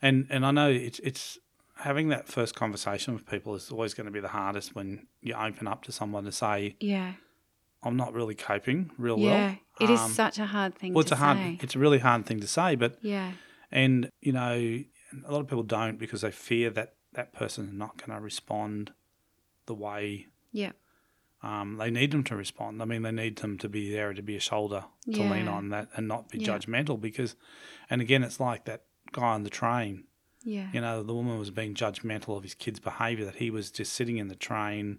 And 0.00 0.26
and 0.30 0.44
I 0.44 0.50
know 0.50 0.68
it's 0.70 0.98
it's 1.00 1.38
having 1.76 2.08
that 2.10 2.28
first 2.28 2.54
conversation 2.54 3.14
with 3.14 3.26
people 3.26 3.54
is 3.54 3.70
always 3.70 3.94
going 3.94 4.06
to 4.06 4.12
be 4.12 4.20
the 4.20 4.28
hardest 4.28 4.74
when 4.74 5.06
you 5.20 5.34
open 5.34 5.66
up 5.66 5.82
to 5.84 5.92
someone 5.92 6.24
to 6.24 6.32
say 6.32 6.76
yeah, 6.80 7.14
I'm 7.82 7.96
not 7.96 8.12
really 8.14 8.34
coping 8.34 8.90
real 8.98 9.18
yeah. 9.18 9.30
well. 9.48 9.58
It 9.80 9.90
is 9.90 10.00
Um, 10.00 10.10
such 10.12 10.38
a 10.38 10.46
hard 10.46 10.74
thing 10.76 10.92
well, 10.94 11.00
it's 11.00 11.08
to 11.10 11.14
a 11.16 11.18
hard 11.18 11.38
say. 11.38 11.58
it's 11.60 11.74
a 11.74 11.78
really 11.78 11.98
hard 11.98 12.26
thing 12.26 12.40
to 12.40 12.46
say, 12.46 12.76
but 12.76 12.98
yeah, 13.02 13.32
and 13.70 14.08
you 14.20 14.32
know 14.32 14.52
a 15.26 15.30
lot 15.32 15.40
of 15.40 15.46
people 15.48 15.62
don't 15.64 15.98
because 15.98 16.20
they 16.22 16.30
fear 16.30 16.70
that 16.70 16.94
that 17.14 17.32
person 17.32 17.66
is 17.66 17.72
not 17.72 17.96
going 17.98 18.16
to 18.16 18.22
respond 18.22 18.92
the 19.66 19.74
way 19.74 20.26
yeah, 20.52 20.72
um, 21.42 21.76
they 21.78 21.90
need 21.90 22.10
them 22.12 22.22
to 22.24 22.36
respond. 22.36 22.80
I 22.80 22.84
mean, 22.84 23.02
they 23.02 23.10
need 23.12 23.36
them 23.36 23.58
to 23.58 23.68
be 23.68 23.92
there 23.92 24.12
to 24.12 24.22
be 24.22 24.36
a 24.36 24.40
shoulder 24.40 24.84
to 25.12 25.22
lean 25.22 25.48
on 25.48 25.70
that 25.70 25.88
and 25.96 26.06
not 26.06 26.28
be 26.30 26.38
Yeah. 26.38 26.48
judgmental 26.56 27.00
because, 27.00 27.34
and 27.90 28.00
again, 28.00 28.22
it's 28.22 28.38
like 28.38 28.64
that 28.66 28.84
guy 29.12 29.32
on 29.34 29.42
the 29.42 29.50
train. 29.50 30.04
yeah. 30.44 30.68
You 30.72 30.80
know, 30.80 31.02
the 31.02 31.14
woman 31.14 31.38
was 31.38 31.50
being 31.50 31.74
judgmental 31.74 32.36
of 32.36 32.42
his 32.42 32.54
kid's 32.54 32.80
behaviour, 32.80 33.24
that 33.24 33.36
he 33.36 33.50
was 33.50 33.70
just 33.70 33.92
sitting 33.92 34.16
in 34.18 34.28
the 34.28 34.34
train, 34.34 34.98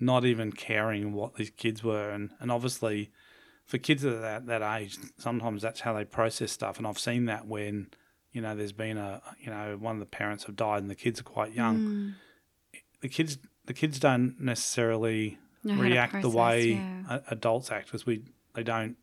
not 0.00 0.24
even 0.24 0.52
caring 0.52 1.12
what 1.12 1.34
these 1.34 1.50
kids 1.50 1.84
were. 1.84 2.10
And, 2.10 2.30
and 2.40 2.50
obviously, 2.50 3.10
for 3.66 3.78
kids 3.78 4.04
at 4.04 4.20
that, 4.20 4.46
that 4.46 4.62
age, 4.80 4.98
sometimes 5.18 5.62
that's 5.62 5.80
how 5.80 5.92
they 5.92 6.04
process 6.04 6.50
stuff. 6.52 6.78
And 6.78 6.86
I've 6.86 6.98
seen 6.98 7.26
that 7.26 7.46
when, 7.46 7.88
you 8.32 8.40
know, 8.40 8.56
there's 8.56 8.72
been 8.72 8.96
a, 8.98 9.22
you 9.40 9.50
know, 9.50 9.76
one 9.78 9.96
of 9.96 10.00
the 10.00 10.06
parents 10.06 10.44
have 10.44 10.56
died 10.56 10.82
and 10.82 10.90
the 10.90 10.94
kids 10.94 11.20
are 11.20 11.24
quite 11.24 11.52
young. 11.54 11.78
Mm. 11.78 12.14
The 13.00 13.08
kids, 13.08 13.38
the 13.66 13.74
kids 13.74 13.98
don't 13.98 14.40
necessarily 14.40 15.38
Know 15.62 15.74
react 15.74 16.22
the 16.22 16.30
way 16.30 16.68
yeah. 16.72 17.02
a- 17.10 17.22
adults 17.32 17.70
act 17.70 17.86
because 17.86 18.06
we 18.06 18.22
they 18.54 18.62
don't 18.62 18.96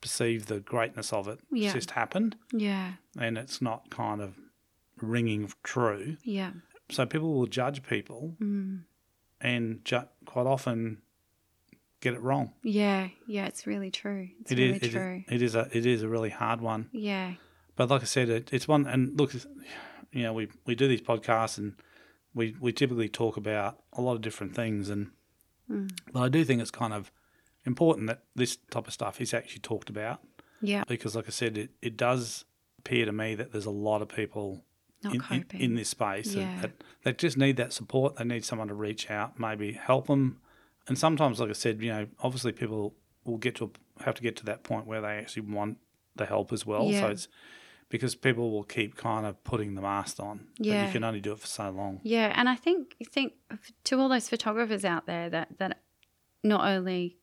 perceive 0.00 0.46
the 0.46 0.58
greatness 0.60 1.12
of 1.12 1.28
it. 1.28 1.38
Yeah. 1.52 1.66
It's 1.66 1.74
just 1.74 1.90
happened 1.92 2.34
Yeah, 2.52 2.94
and 3.18 3.38
it's 3.38 3.62
not 3.62 3.88
kind 3.90 4.20
of 4.20 4.34
ringing 5.00 5.52
true. 5.62 6.16
yeah, 6.24 6.50
So 6.90 7.06
people 7.06 7.34
will 7.34 7.46
judge 7.46 7.82
people 7.84 8.34
mm. 8.40 8.80
And 9.40 9.84
ju- 9.84 10.08
quite 10.24 10.46
often 10.46 11.02
get 12.00 12.14
it 12.14 12.20
wrong. 12.20 12.52
yeah, 12.62 13.08
yeah. 13.26 13.46
It's 13.46 13.66
really 13.66 13.90
true. 13.90 14.28
It's 14.40 14.52
It 14.52 14.58
really 14.58 14.70
is. 14.76 14.76
it 14.76 14.84
is- 14.86 14.92
true. 14.92 15.24
it 15.28 15.42
is 15.42 15.54
a. 15.54 15.68
It 15.72 15.86
is 15.86 16.02
a 16.02 16.08
really 16.08 16.30
hard 16.30 16.60
one. 16.60 16.88
Yeah, 16.92 17.34
But 17.76 17.90
like 17.90 18.02
I 18.02 18.06
said, 18.06 18.28
it, 18.28 18.52
it's 18.52 18.68
one. 18.68 18.86
And 18.86 19.18
look, 19.18 19.32
you 20.12 20.22
know, 20.22 20.32
we 20.32 20.48
we 20.66 20.74
do 20.74 20.88
these 20.88 21.02
podcasts 21.02 21.58
and 21.58 21.74
we 22.34 22.54
we 22.60 22.72
typically 22.72 23.08
talk 23.08 23.36
about 23.36 23.82
a 23.92 24.00
lot 24.02 24.14
of 24.14 24.20
different 24.22 24.54
things. 24.54 24.88
And 24.90 25.10
Mm. 25.70 25.90
but 26.12 26.20
I 26.22 26.28
do 26.28 26.44
think 26.44 26.60
it's 26.62 26.70
kind 26.70 26.92
of 26.92 27.10
important 27.64 28.06
that 28.06 28.22
this 28.36 28.56
type 28.70 28.86
of 28.86 28.92
stuff 28.92 29.20
is 29.20 29.34
actually 29.34 29.58
talked 29.60 29.90
about. 29.90 30.20
yeah. 30.62 30.84
because 30.86 31.16
like 31.16 31.26
I 31.26 31.30
said, 31.32 31.58
it, 31.58 31.70
it 31.82 31.96
does 31.96 32.44
appear 32.78 33.04
to 33.04 33.12
me 33.12 33.34
that 33.34 33.50
there's 33.52 33.66
a 33.66 33.70
lot 33.70 34.00
of 34.00 34.08
people 34.08 34.64
in, 35.04 35.22
in, 35.30 35.44
in 35.52 35.74
this 35.74 35.88
space 35.90 36.32
that- 36.34 36.40
Yeah. 36.40 36.60
that, 36.62 36.72
that 37.04 37.18
just 37.18 37.36
need 37.36 37.56
that 37.58 37.72
support. 37.72 38.16
They 38.16 38.24
need 38.24 38.44
someone 38.44 38.68
to 38.68 38.74
reach 38.74 39.10
out, 39.10 39.38
maybe 39.38 39.72
help 39.72 40.06
them. 40.08 40.40
And 40.88 40.98
sometimes, 40.98 41.40
like 41.40 41.50
I 41.50 41.54
said, 41.54 41.80
you 41.82 41.90
know, 41.92 42.06
obviously 42.22 42.52
people 42.52 42.94
will 43.24 43.38
get 43.38 43.56
to 43.56 43.70
have 44.04 44.14
to 44.14 44.22
get 44.22 44.36
to 44.36 44.44
that 44.46 44.62
point 44.62 44.86
where 44.86 45.00
they 45.00 45.18
actually 45.18 45.42
want 45.42 45.78
the 46.14 46.26
help 46.26 46.52
as 46.52 46.64
well. 46.64 46.86
Yeah. 46.86 47.00
So 47.00 47.06
it's 47.08 47.28
because 47.88 48.14
people 48.14 48.50
will 48.50 48.64
keep 48.64 48.96
kind 48.96 49.26
of 49.26 49.42
putting 49.44 49.74
the 49.74 49.80
mask 49.80 50.18
on. 50.20 50.46
But 50.58 50.66
Yeah. 50.66 50.86
you 50.86 50.92
can 50.92 51.04
only 51.04 51.20
do 51.20 51.32
it 51.32 51.38
for 51.40 51.46
so 51.46 51.70
long. 51.70 52.00
Yeah, 52.02 52.32
and 52.36 52.48
I 52.48 52.56
think 52.56 52.94
think 53.12 53.34
to 53.84 53.98
all 54.00 54.08
those 54.08 54.28
photographers 54.28 54.84
out 54.84 55.06
there 55.06 55.28
that 55.30 55.58
that 55.58 55.82
not 56.42 56.64
only 56.66 57.16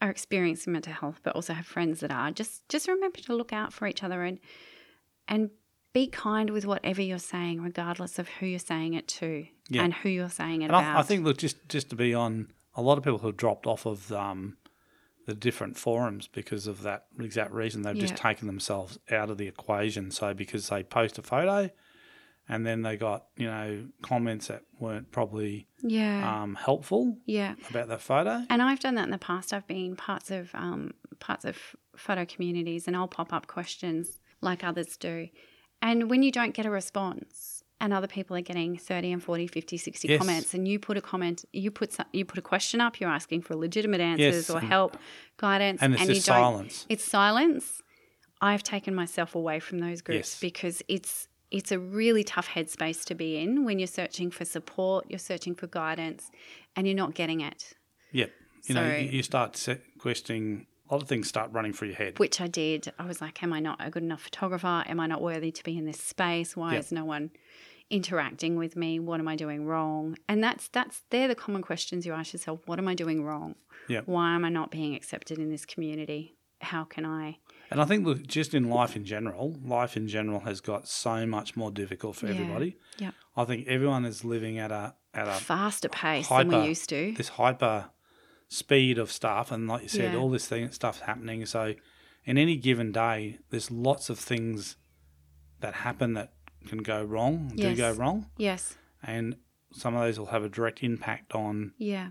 are 0.00 0.10
experiencing 0.10 0.72
mental 0.72 0.92
health 0.92 1.20
but 1.22 1.34
also 1.36 1.52
have 1.52 1.66
friends 1.66 2.00
that 2.00 2.10
are 2.10 2.30
just 2.32 2.68
just 2.68 2.88
remember 2.88 3.18
to 3.20 3.34
look 3.36 3.52
out 3.52 3.72
for 3.72 3.86
each 3.86 4.02
other 4.02 4.22
and 4.24 4.38
and 5.28 5.50
be 5.92 6.06
kind 6.06 6.50
with 6.50 6.64
whatever 6.64 7.02
you're 7.02 7.18
saying 7.18 7.60
regardless 7.62 8.18
of 8.18 8.28
who 8.28 8.46
you're 8.46 8.58
saying 8.58 8.94
it 8.94 9.06
to 9.06 9.46
Yeah. 9.68 9.84
and 9.84 9.92
who 9.94 10.08
you're 10.08 10.30
saying 10.30 10.62
it 10.62 10.66
And 10.66 10.70
about. 10.70 10.96
I, 10.96 11.00
I 11.00 11.02
think, 11.02 11.24
look, 11.24 11.38
just 11.38 11.68
just 11.68 11.90
to 11.90 11.96
be 11.96 12.14
on, 12.14 12.48
a 12.74 12.82
lot 12.82 12.98
of 12.98 13.04
people 13.04 13.18
have 13.18 13.36
dropped 13.36 13.66
off 13.66 13.84
of 13.86 14.10
um, 14.12 14.56
the 15.26 15.34
different 15.34 15.76
forums 15.76 16.28
because 16.28 16.66
of 16.66 16.82
that 16.82 17.06
exact 17.20 17.52
reason. 17.52 17.82
They've 17.82 17.96
just 17.96 18.16
taken 18.16 18.46
themselves 18.46 18.98
out 19.10 19.30
of 19.30 19.38
the 19.38 19.46
equation. 19.46 20.10
So 20.10 20.34
because 20.34 20.68
they 20.68 20.82
post 20.82 21.18
a 21.18 21.22
photo, 21.22 21.70
and 22.48 22.66
then 22.66 22.82
they 22.82 22.96
got 22.96 23.26
you 23.36 23.46
know 23.46 23.84
comments 24.02 24.48
that 24.48 24.62
weren't 24.80 25.12
probably 25.12 25.68
yeah, 25.82 26.42
um, 26.42 26.54
helpful 26.54 27.16
yeah. 27.26 27.54
about 27.70 27.88
that 27.88 28.00
photo. 28.00 28.44
And 28.50 28.62
I've 28.62 28.80
done 28.80 28.94
that 28.96 29.04
in 29.04 29.10
the 29.10 29.18
past. 29.18 29.52
I've 29.52 29.66
been 29.66 29.94
parts 29.96 30.30
of 30.30 30.50
um, 30.54 30.92
parts 31.20 31.44
of 31.44 31.56
photo 31.96 32.24
communities, 32.24 32.86
and 32.88 32.96
I'll 32.96 33.08
pop 33.08 33.32
up 33.32 33.46
questions 33.46 34.18
like 34.40 34.64
others 34.64 34.96
do. 34.96 35.28
And 35.82 36.08
when 36.08 36.22
you 36.22 36.30
don't 36.30 36.54
get 36.54 36.64
a 36.64 36.70
response, 36.70 37.62
and 37.80 37.92
other 37.92 38.06
people 38.06 38.36
are 38.36 38.40
getting 38.42 38.76
30 38.78 39.10
and 39.12 39.22
40, 39.22 39.48
50, 39.48 39.76
60 39.76 40.08
Yes. 40.08 40.18
comments, 40.18 40.54
and 40.54 40.68
you 40.68 40.78
put 40.78 40.96
a 40.96 41.00
comment, 41.00 41.44
you 41.52 41.70
put 41.72 41.92
some, 41.92 42.06
you 42.12 42.24
put 42.24 42.38
a 42.38 42.42
question 42.42 42.80
up, 42.80 43.00
you're 43.00 43.10
asking 43.10 43.42
for 43.42 43.56
legitimate 43.56 44.00
answers 44.00 44.48
Yes, 44.48 44.50
or 44.50 44.60
help, 44.60 44.96
guidance, 45.36 45.82
And 45.82 45.94
it's 45.94 46.02
you 46.02 46.14
just 46.14 46.26
don't. 46.28 46.36
silence. 46.36 46.86
It's 46.88 47.04
silence. 47.04 47.82
I've 48.40 48.62
taken 48.62 48.94
myself 48.94 49.34
away 49.34 49.58
from 49.58 49.80
those 49.80 50.00
groups 50.00 50.34
Yes. 50.34 50.40
because 50.40 50.82
it's 50.88 51.28
it's 51.50 51.70
a 51.70 51.78
really 51.78 52.24
tough 52.24 52.48
headspace 52.48 53.04
to 53.04 53.14
be 53.14 53.36
in 53.36 53.64
when 53.66 53.78
you're 53.78 53.86
searching 53.86 54.30
for 54.30 54.46
support, 54.46 55.04
you're 55.10 55.18
searching 55.18 55.54
for 55.54 55.66
guidance, 55.66 56.30
and 56.74 56.86
you're 56.86 56.96
not 56.96 57.12
getting 57.14 57.42
it. 57.42 57.74
Yep. 58.12 58.30
You 58.68 58.74
know, 58.74 58.88
So- 58.88 58.96
you, 58.96 59.08
you 59.10 59.22
start 59.22 59.68
questioning. 59.98 60.66
Of 60.92 61.08
things 61.08 61.26
start 61.28 61.50
running 61.52 61.72
through 61.72 61.88
your 61.88 61.96
head. 61.96 62.18
which 62.18 62.40
I 62.40 62.46
did. 62.46 62.92
I 62.98 63.06
was 63.06 63.20
like, 63.20 63.42
am 63.42 63.52
I 63.52 63.60
not 63.60 63.78
a 63.80 63.88
good 63.90 64.02
enough 64.02 64.22
photographer? 64.22 64.84
Am 64.86 65.00
I 65.00 65.06
not 65.06 65.22
worthy 65.22 65.50
to 65.50 65.64
be 65.64 65.76
in 65.78 65.86
this 65.86 66.00
space? 66.00 66.54
Why 66.56 66.74
Yep. 66.74 66.80
is 66.80 66.92
no 66.92 67.04
one 67.06 67.30
interacting 67.90 68.56
with 68.56 68.76
me? 68.76 68.98
What 68.98 69.20
am 69.20 69.28
I 69.28 69.36
doing 69.36 69.66
wrong? 69.66 70.16
And 70.28 70.42
that's 70.42 70.68
that's 70.68 71.02
they're 71.10 71.28
the 71.28 71.34
common 71.34 71.62
questions 71.62 72.06
you 72.06 72.12
ask 72.12 72.32
yourself. 72.32 72.60
What 72.66 72.78
am 72.78 72.88
I 72.88 72.94
doing 72.94 73.24
wrong? 73.24 73.54
Yep. 73.88 74.04
Why 74.06 74.34
am 74.34 74.44
I 74.44 74.48
not 74.48 74.70
being 74.70 74.94
accepted 74.94 75.38
in 75.38 75.50
this 75.50 75.64
community? 75.64 76.36
How 76.60 76.84
can 76.84 77.04
I? 77.04 77.38
And 77.70 77.80
I 77.80 77.84
think, 77.86 78.06
look, 78.06 78.24
just 78.26 78.54
in 78.54 78.68
life 78.68 78.94
in 78.94 79.04
general, 79.04 79.56
life 79.64 79.96
in 79.96 80.06
general 80.06 80.40
has 80.40 80.60
got 80.60 80.86
so 80.86 81.26
much 81.26 81.56
more 81.56 81.70
difficult 81.70 82.16
for 82.16 82.26
Yeah. 82.26 82.32
everybody. 82.34 82.76
Yep. 82.98 83.14
I 83.36 83.44
think 83.44 83.66
everyone 83.66 84.04
is 84.04 84.24
living 84.24 84.58
at 84.58 84.70
a 84.70 84.94
at 85.14 85.28
a 85.28 85.32
Faster 85.32 85.88
pace 85.90 86.28
than 86.28 86.48
we 86.48 86.66
used 86.68 86.88
to. 86.88 87.12
this 87.16 87.30
hyper 87.30 87.90
speed 88.52 88.98
of 88.98 89.10
stuff, 89.10 89.50
and 89.50 89.66
like 89.66 89.82
you 89.82 89.88
said, 89.88 90.12
Yeah. 90.12 90.18
all 90.18 90.28
this 90.30 90.46
thing 90.46 90.70
stuff's 90.72 91.00
happening. 91.00 91.46
So, 91.46 91.74
in 92.24 92.36
any 92.38 92.56
given 92.56 92.92
day, 92.92 93.38
there's 93.50 93.70
lots 93.70 94.10
of 94.10 94.18
things 94.18 94.76
that 95.60 95.74
happen 95.74 96.12
that 96.14 96.34
can 96.66 96.78
go 96.82 97.02
wrong, 97.02 97.52
do 97.56 97.74
go 97.74 97.92
wrong, 97.92 98.26
Yes. 98.36 98.76
and 99.02 99.36
some 99.72 99.94
of 99.96 100.02
those 100.02 100.18
will 100.18 100.26
have 100.26 100.44
a 100.44 100.48
direct 100.48 100.82
impact 100.82 101.34
on 101.34 101.72
Yeah. 101.78 102.10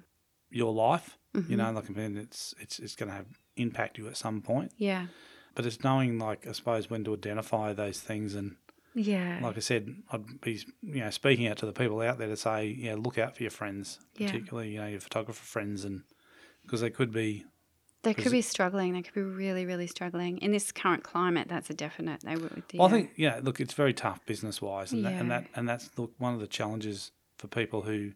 your 0.49 0.73
life. 0.73 1.17
Mm-hmm. 1.35 1.51
You 1.51 1.57
know, 1.57 1.71
like 1.71 1.89
I 1.89 1.93
mean, 1.93 2.17
it's 2.17 2.53
it's 2.59 2.79
it's 2.79 2.95
going 2.95 3.09
to 3.09 3.15
have 3.15 3.27
impact 3.55 3.97
you 3.97 4.07
at 4.07 4.17
some 4.17 4.41
point. 4.41 4.71
Yeah. 4.77 5.07
But 5.55 5.65
it's 5.65 5.83
knowing, 5.83 6.17
like 6.17 6.47
I 6.47 6.53
suppose, 6.53 6.89
when 6.89 7.03
to 7.05 7.13
identify 7.13 7.71
those 7.73 7.99
things 8.01 8.35
and 8.35 8.55
Yeah. 8.95 9.39
like 9.41 9.55
I 9.57 9.59
said, 9.61 9.95
I'd 10.11 10.41
be 10.41 10.53
you 10.81 11.01
know 11.03 11.09
speaking 11.11 11.47
out 11.47 11.57
to 11.59 11.65
the 11.65 11.71
people 11.71 12.01
out 12.01 12.17
there 12.17 12.27
to 12.27 12.35
say, 12.35 12.65
yeah, 12.67 12.95
look 12.97 13.17
out 13.17 13.37
for 13.37 13.43
your 13.43 13.51
friends, 13.51 13.99
Yeah. 14.17 14.25
particularly 14.31 14.71
you 14.73 14.79
know 14.81 14.87
your 14.87 14.99
photographer 14.99 15.45
friends, 15.45 15.85
and 15.85 16.01
because 16.63 16.81
they 16.81 16.89
could 16.89 17.11
be 17.11 17.45
they 18.03 18.13
could 18.15 18.31
be 18.31 18.41
struggling. 18.41 18.93
They 18.93 19.03
could 19.03 19.13
be 19.13 19.21
really, 19.21 19.65
really 19.67 19.85
struggling 19.87 20.39
in 20.39 20.51
this 20.51 20.71
current 20.71 21.03
climate. 21.03 21.47
That's 21.47 21.69
a 21.69 21.73
definite. 21.75 22.21
They 22.21 22.35
would. 22.35 22.63
Well, 22.73 22.87
I 22.87 22.91
think 22.91 23.11
yeah, 23.15 23.39
look, 23.43 23.59
it's 23.59 23.73
very 23.73 23.93
tough 23.93 24.25
business 24.25 24.61
wise, 24.61 24.91
and 24.91 25.05
that, 25.05 25.13
and 25.13 25.29
that 25.31 25.45
and 25.55 25.69
that's 25.69 25.89
look, 25.97 26.11
one 26.17 26.33
of 26.33 26.39
the 26.39 26.47
challenges 26.47 27.11
for 27.37 27.47
people 27.47 27.81
who 27.83 28.13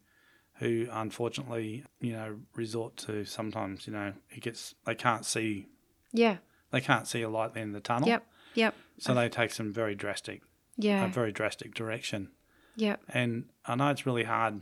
who 0.59 0.87
unfortunately 0.91 1.83
you 1.99 2.13
know 2.13 2.37
resort 2.55 2.95
to 2.97 3.25
sometimes 3.25 3.85
you 3.87 3.93
know 3.93 4.13
it 4.29 4.41
gets 4.41 4.73
they 4.85 4.95
can't 4.95 5.25
see 5.25 5.67
Yeah. 6.13 6.37
they 6.71 6.79
can't 6.81 7.07
see 7.07 7.21
a 7.23 7.29
light 7.29 7.47
at 7.47 7.53
the 7.55 7.59
end 7.59 7.75
of 7.75 7.83
the 7.83 7.87
tunnel, 7.87 8.07
Yep. 8.07 8.25
Yep. 8.55 8.75
so 8.99 9.13
they 9.13 9.27
take 9.29 9.51
some 9.51 9.73
very 9.73 9.95
drastic 9.95 10.41
Yeah. 10.77 11.03
a 11.05 11.09
very 11.09 11.31
drastic 11.33 11.73
direction, 11.75 12.29
Yep. 12.77 13.01
and 13.09 13.49
I 13.65 13.75
know 13.75 13.89
it's 13.89 14.05
really 14.05 14.23
hard 14.23 14.61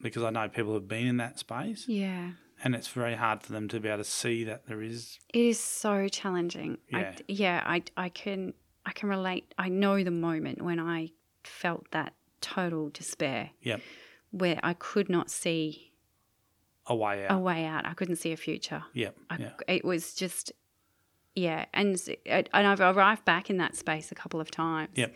because 0.00 0.22
I 0.22 0.30
know 0.30 0.48
people 0.48 0.74
have 0.74 0.86
been 0.86 1.06
in 1.08 1.16
that 1.16 1.38
space, 1.40 1.88
Yeah. 1.88 2.32
And 2.64 2.74
it's 2.74 2.88
very 2.88 3.14
hard 3.14 3.42
for 3.42 3.52
them 3.52 3.68
to 3.68 3.80
be 3.80 3.88
able 3.88 3.98
to 3.98 4.04
see 4.04 4.44
that 4.44 4.66
there 4.66 4.82
is 4.82 5.18
It 5.32 5.44
is 5.44 5.60
so 5.60 6.08
challenging. 6.08 6.78
Yeah. 6.90 6.98
I, 6.98 7.22
yeah, 7.28 7.62
I, 7.66 7.82
I 7.96 8.08
can 8.08 8.54
I 8.84 8.92
can 8.92 9.08
relate. 9.08 9.52
I 9.58 9.68
know 9.68 10.02
the 10.04 10.10
moment 10.10 10.62
when 10.62 10.78
I 10.78 11.10
felt 11.44 11.90
that 11.90 12.14
total 12.40 12.90
despair, 12.90 13.50
yep 13.62 13.80
where 14.30 14.60
I 14.62 14.74
could 14.74 15.08
not 15.08 15.30
see 15.30 15.92
a 16.86 16.94
way 16.94 17.26
out. 17.26 17.32
a 17.32 17.38
way 17.38 17.64
out. 17.64 17.86
I 17.86 17.94
couldn't 17.94 18.16
see 18.16 18.32
a 18.32 18.36
future. 18.36 18.84
yep 18.92 19.16
I, 19.30 19.36
yeah 19.38 19.50
It 19.66 19.84
was 19.84 20.14
just, 20.14 20.52
yeah, 21.34 21.66
and 21.72 21.98
and 22.26 22.48
I've 22.52 22.80
arrived 22.80 23.24
back 23.24 23.50
in 23.50 23.56
that 23.58 23.76
space 23.76 24.12
a 24.12 24.14
couple 24.14 24.40
of 24.40 24.50
times. 24.50 24.90
Yep. 24.94 25.14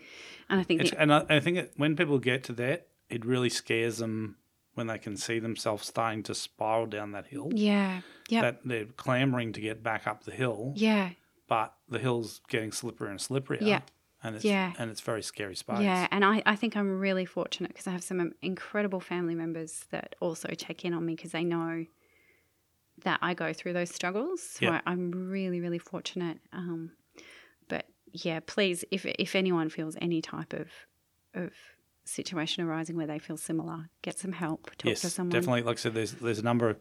and 0.48 0.60
I 0.60 0.62
think 0.62 0.94
and 0.96 1.12
I, 1.12 1.24
I 1.28 1.40
think 1.40 1.58
it, 1.58 1.72
when 1.76 1.96
people 1.96 2.18
get 2.18 2.44
to 2.44 2.52
that, 2.54 2.88
it 3.08 3.24
really 3.24 3.50
scares 3.50 3.98
them 3.98 4.36
when 4.74 4.86
they 4.86 4.98
can 4.98 5.16
see 5.16 5.38
themselves 5.38 5.86
starting 5.86 6.22
to 6.24 6.34
spiral 6.34 6.86
down 6.86 7.12
that 7.12 7.26
hill. 7.26 7.50
yeah, 7.54 8.00
yeah, 8.28 8.42
That 8.42 8.60
they're 8.64 8.86
clamoring 8.86 9.52
to 9.54 9.60
get 9.60 9.82
back 9.82 10.06
up 10.06 10.24
the 10.24 10.30
hill, 10.32 10.72
yeah, 10.76 11.10
but 11.48 11.74
the 11.88 11.98
hill's 11.98 12.40
getting 12.48 12.70
slipperier 12.70 13.10
and 13.10 13.18
slipperier. 13.18 13.60
Yeah. 13.62 13.80
And 14.22 14.36
it's, 14.36 14.44
Yeah. 14.44 14.74
and 14.78 14.90
it's 14.90 15.00
very 15.00 15.22
scary 15.22 15.56
space. 15.56 15.80
yeah. 15.80 16.06
And 16.10 16.24
I, 16.24 16.42
I 16.44 16.54
think 16.54 16.76
I'm 16.76 16.98
really 17.00 17.24
fortunate 17.24 17.68
because 17.68 17.86
I 17.86 17.90
have 17.92 18.02
some 18.04 18.32
incredible 18.42 19.00
family 19.00 19.34
members 19.34 19.86
that 19.92 20.14
also 20.20 20.48
check 20.56 20.84
in 20.84 20.92
on 20.92 21.06
me 21.06 21.14
because 21.16 21.32
they 21.32 21.42
know 21.42 21.86
that 23.02 23.18
I 23.22 23.32
go 23.32 23.54
through 23.54 23.72
those 23.72 23.90
struggles. 23.90 24.42
So 24.42 24.66
Yeah. 24.66 24.80
I, 24.86 24.90
I'm 24.92 25.10
really, 25.10 25.60
really 25.60 25.78
fortunate. 25.78 26.36
Um, 26.52 26.92
but 27.68 27.86
yeah, 28.12 28.40
please, 28.44 28.84
if 28.90 29.06
if 29.06 29.34
anyone 29.34 29.70
feels 29.70 29.96
any 30.02 30.20
type 30.20 30.52
of 30.52 30.68
of 31.34 31.52
situation 32.10 32.64
arising 32.64 32.96
where 32.96 33.06
they 33.06 33.18
feel 33.18 33.36
similar, 33.36 33.88
get 34.02 34.18
some 34.18 34.32
help. 34.32 34.66
Talk 34.78 34.84
yes, 34.90 35.00
to 35.02 35.10
someone. 35.10 35.30
definitely. 35.32 35.62
Like 35.62 35.76
I 35.76 35.80
said, 35.80 35.94
there's 35.94 36.12
there's 36.12 36.38
a 36.38 36.42
number 36.44 36.68
of 36.70 36.78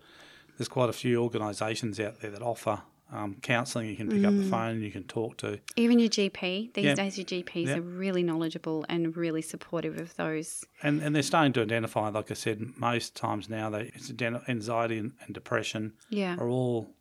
there's 0.58 0.68
quite 0.68 0.90
a 0.90 0.94
few 0.94 1.22
organisations 1.24 2.00
out 2.00 2.20
there 2.22 2.32
that 2.32 2.42
offer 2.42 2.82
um, 3.12 3.38
counselling. 3.42 3.88
You 3.90 3.96
can 3.96 4.08
pick 4.10 4.24
up 4.24 4.36
the 4.36 4.44
Mm. 4.44 4.50
phone 4.52 4.72
and 4.76 4.84
you 4.84 4.92
can 4.92 5.04
talk 5.04 5.38
to. 5.38 5.60
Even 5.76 5.98
your 5.98 6.10
GP. 6.10 6.72
These 6.76 6.86
Yeah. 6.86 6.94
days, 6.94 7.18
your 7.18 7.26
GPs 7.26 7.66
Yeah. 7.68 7.78
are 7.78 7.82
really 7.82 8.22
knowledgeable 8.22 8.86
and 8.88 9.18
really 9.18 9.42
supportive 9.42 9.98
of 9.98 10.16
those. 10.16 10.64
And, 10.84 11.02
and 11.02 11.16
they're 11.16 11.24
starting 11.24 11.52
to 11.54 11.62
identify, 11.64 12.10
like 12.10 12.30
I 12.30 12.36
said, 12.36 12.62
most 12.78 13.16
times 13.16 13.50
now, 13.50 13.72
they, 13.72 13.90
it's 13.96 14.12
anxiety 14.48 15.00
and, 15.00 15.14
and 15.26 15.34
depression 15.34 15.94
Yeah. 16.12 16.36
are 16.38 16.48
all 16.50 16.94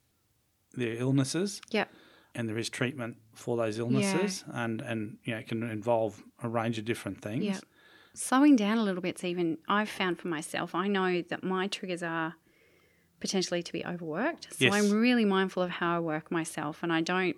their 0.75 0.95
illnesses. 0.95 1.61
Yep. 1.71 1.91
and 2.35 2.49
there 2.49 2.59
is 2.59 2.69
treatment 2.71 3.17
for 3.35 3.57
those 3.57 3.79
illnesses 3.79 4.45
and 4.53 4.81
and 4.83 5.17
you 5.25 5.33
know 5.33 5.39
it 5.41 5.49
can 5.49 5.63
involve 5.63 6.23
a 6.43 6.49
range 6.49 6.79
of 6.79 6.85
different 6.85 7.21
things 7.23 7.45
Yep. 7.45 7.65
Slowing 8.19 8.57
down 8.57 8.79
a 8.79 8.83
little 8.83 9.01
bit's 9.01 9.23
even, 9.23 9.59
I've 9.69 9.89
found 9.89 10.19
for 10.19 10.27
myself, 10.29 10.75
I 10.75 10.89
know 10.89 11.23
that 11.31 11.45
my 11.45 11.69
triggers 11.69 12.03
are 12.03 12.35
potentially 13.21 13.63
to 13.63 13.73
be 13.73 13.85
overworked. 13.87 14.49
So 14.51 14.65
Yes. 14.65 14.75
I'm 14.75 14.91
really 14.91 15.25
mindful 15.25 15.63
of 15.63 15.71
how 15.71 15.97
I 15.97 16.01
work 16.01 16.31
myself 16.33 16.83
and 16.83 16.93
I 16.93 17.01
don't. 17.01 17.37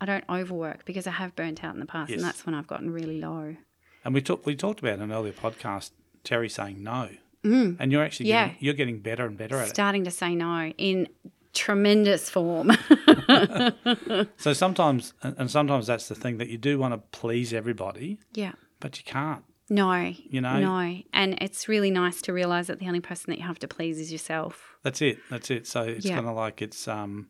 I 0.00 0.04
don't 0.04 0.24
overwork 0.28 0.84
because 0.84 1.06
I 1.06 1.10
have 1.12 1.34
burnt 1.36 1.64
out 1.64 1.72
in 1.74 1.80
the 1.80 1.86
past, 1.86 2.10
Yes. 2.10 2.18
and 2.20 2.26
that's 2.26 2.44
when 2.44 2.54
I've 2.54 2.66
gotten 2.66 2.90
really 2.90 3.18
low. 3.20 3.56
and 4.04 4.14
we 4.14 4.20
talked 4.20 4.44
we 4.46 4.54
talked 4.54 4.80
about 4.80 4.94
in 4.94 5.00
an 5.02 5.10
earlier 5.12 5.32
podcast 5.32 5.90
terry 6.22 6.48
saying 6.48 6.82
no 6.82 7.10
and 7.42 7.90
you're 7.92 8.02
actually 8.04 8.26
Mm. 8.26 8.28
Yeah. 8.30 8.46
getting, 8.48 8.64
you're 8.64 8.74
getting 8.74 8.98
better 9.00 9.24
and 9.26 9.36
better 9.38 9.56
at 9.58 9.68
Starting 9.68 10.04
to 10.04 10.10
say 10.10 10.34
no 10.34 10.72
in 10.78 11.08
tremendous 11.54 12.28
form. 12.30 12.72
so 14.36 14.52
sometimes 14.52 15.12
and 15.22 15.50
sometimes 15.50 15.86
that's 15.86 16.08
the 16.08 16.14
thing 16.14 16.38
that 16.38 16.48
you 16.48 16.58
do 16.58 16.78
want 16.78 16.92
to 16.94 16.98
please 17.18 17.52
everybody 17.54 18.18
yeah. 18.34 18.52
but 18.80 18.98
you 18.98 19.04
can't 19.04 19.44
No. 19.68 20.12
You 20.30 20.40
know? 20.40 20.60
No. 20.60 21.02
And 21.12 21.38
it's 21.40 21.68
really 21.68 21.90
nice 21.90 22.22
to 22.22 22.32
realize 22.32 22.66
that 22.68 22.78
the 22.78 22.86
only 22.86 23.00
person 23.00 23.30
that 23.30 23.38
you 23.38 23.44
have 23.46 23.58
to 23.60 23.68
please 23.68 23.98
is 23.98 24.10
yourself. 24.12 24.76
that's 24.82 25.02
it 25.02 25.18
that's 25.30 25.50
it 25.50 25.66
so 25.66 25.82
it's 25.82 26.06
Yeah. 26.06 26.14
kind 26.16 26.28
of 26.28 26.36
like 26.36 26.62
it's 26.62 26.86
um 26.86 27.28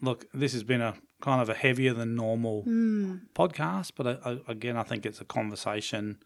look 0.00 0.26
this 0.32 0.52
has 0.52 0.62
been 0.62 0.80
a 0.80 0.94
kind 1.20 1.40
of 1.42 1.48
a 1.48 1.54
heavier 1.54 1.92
than 1.94 2.14
normal 2.14 2.62
Mm. 2.64 3.22
podcast 3.34 3.92
but 3.96 4.06
I, 4.06 4.30
I, 4.30 4.38
again 4.48 4.76
i 4.76 4.82
think 4.82 5.04
it's 5.06 5.20
a 5.20 5.24
conversation 5.24 6.18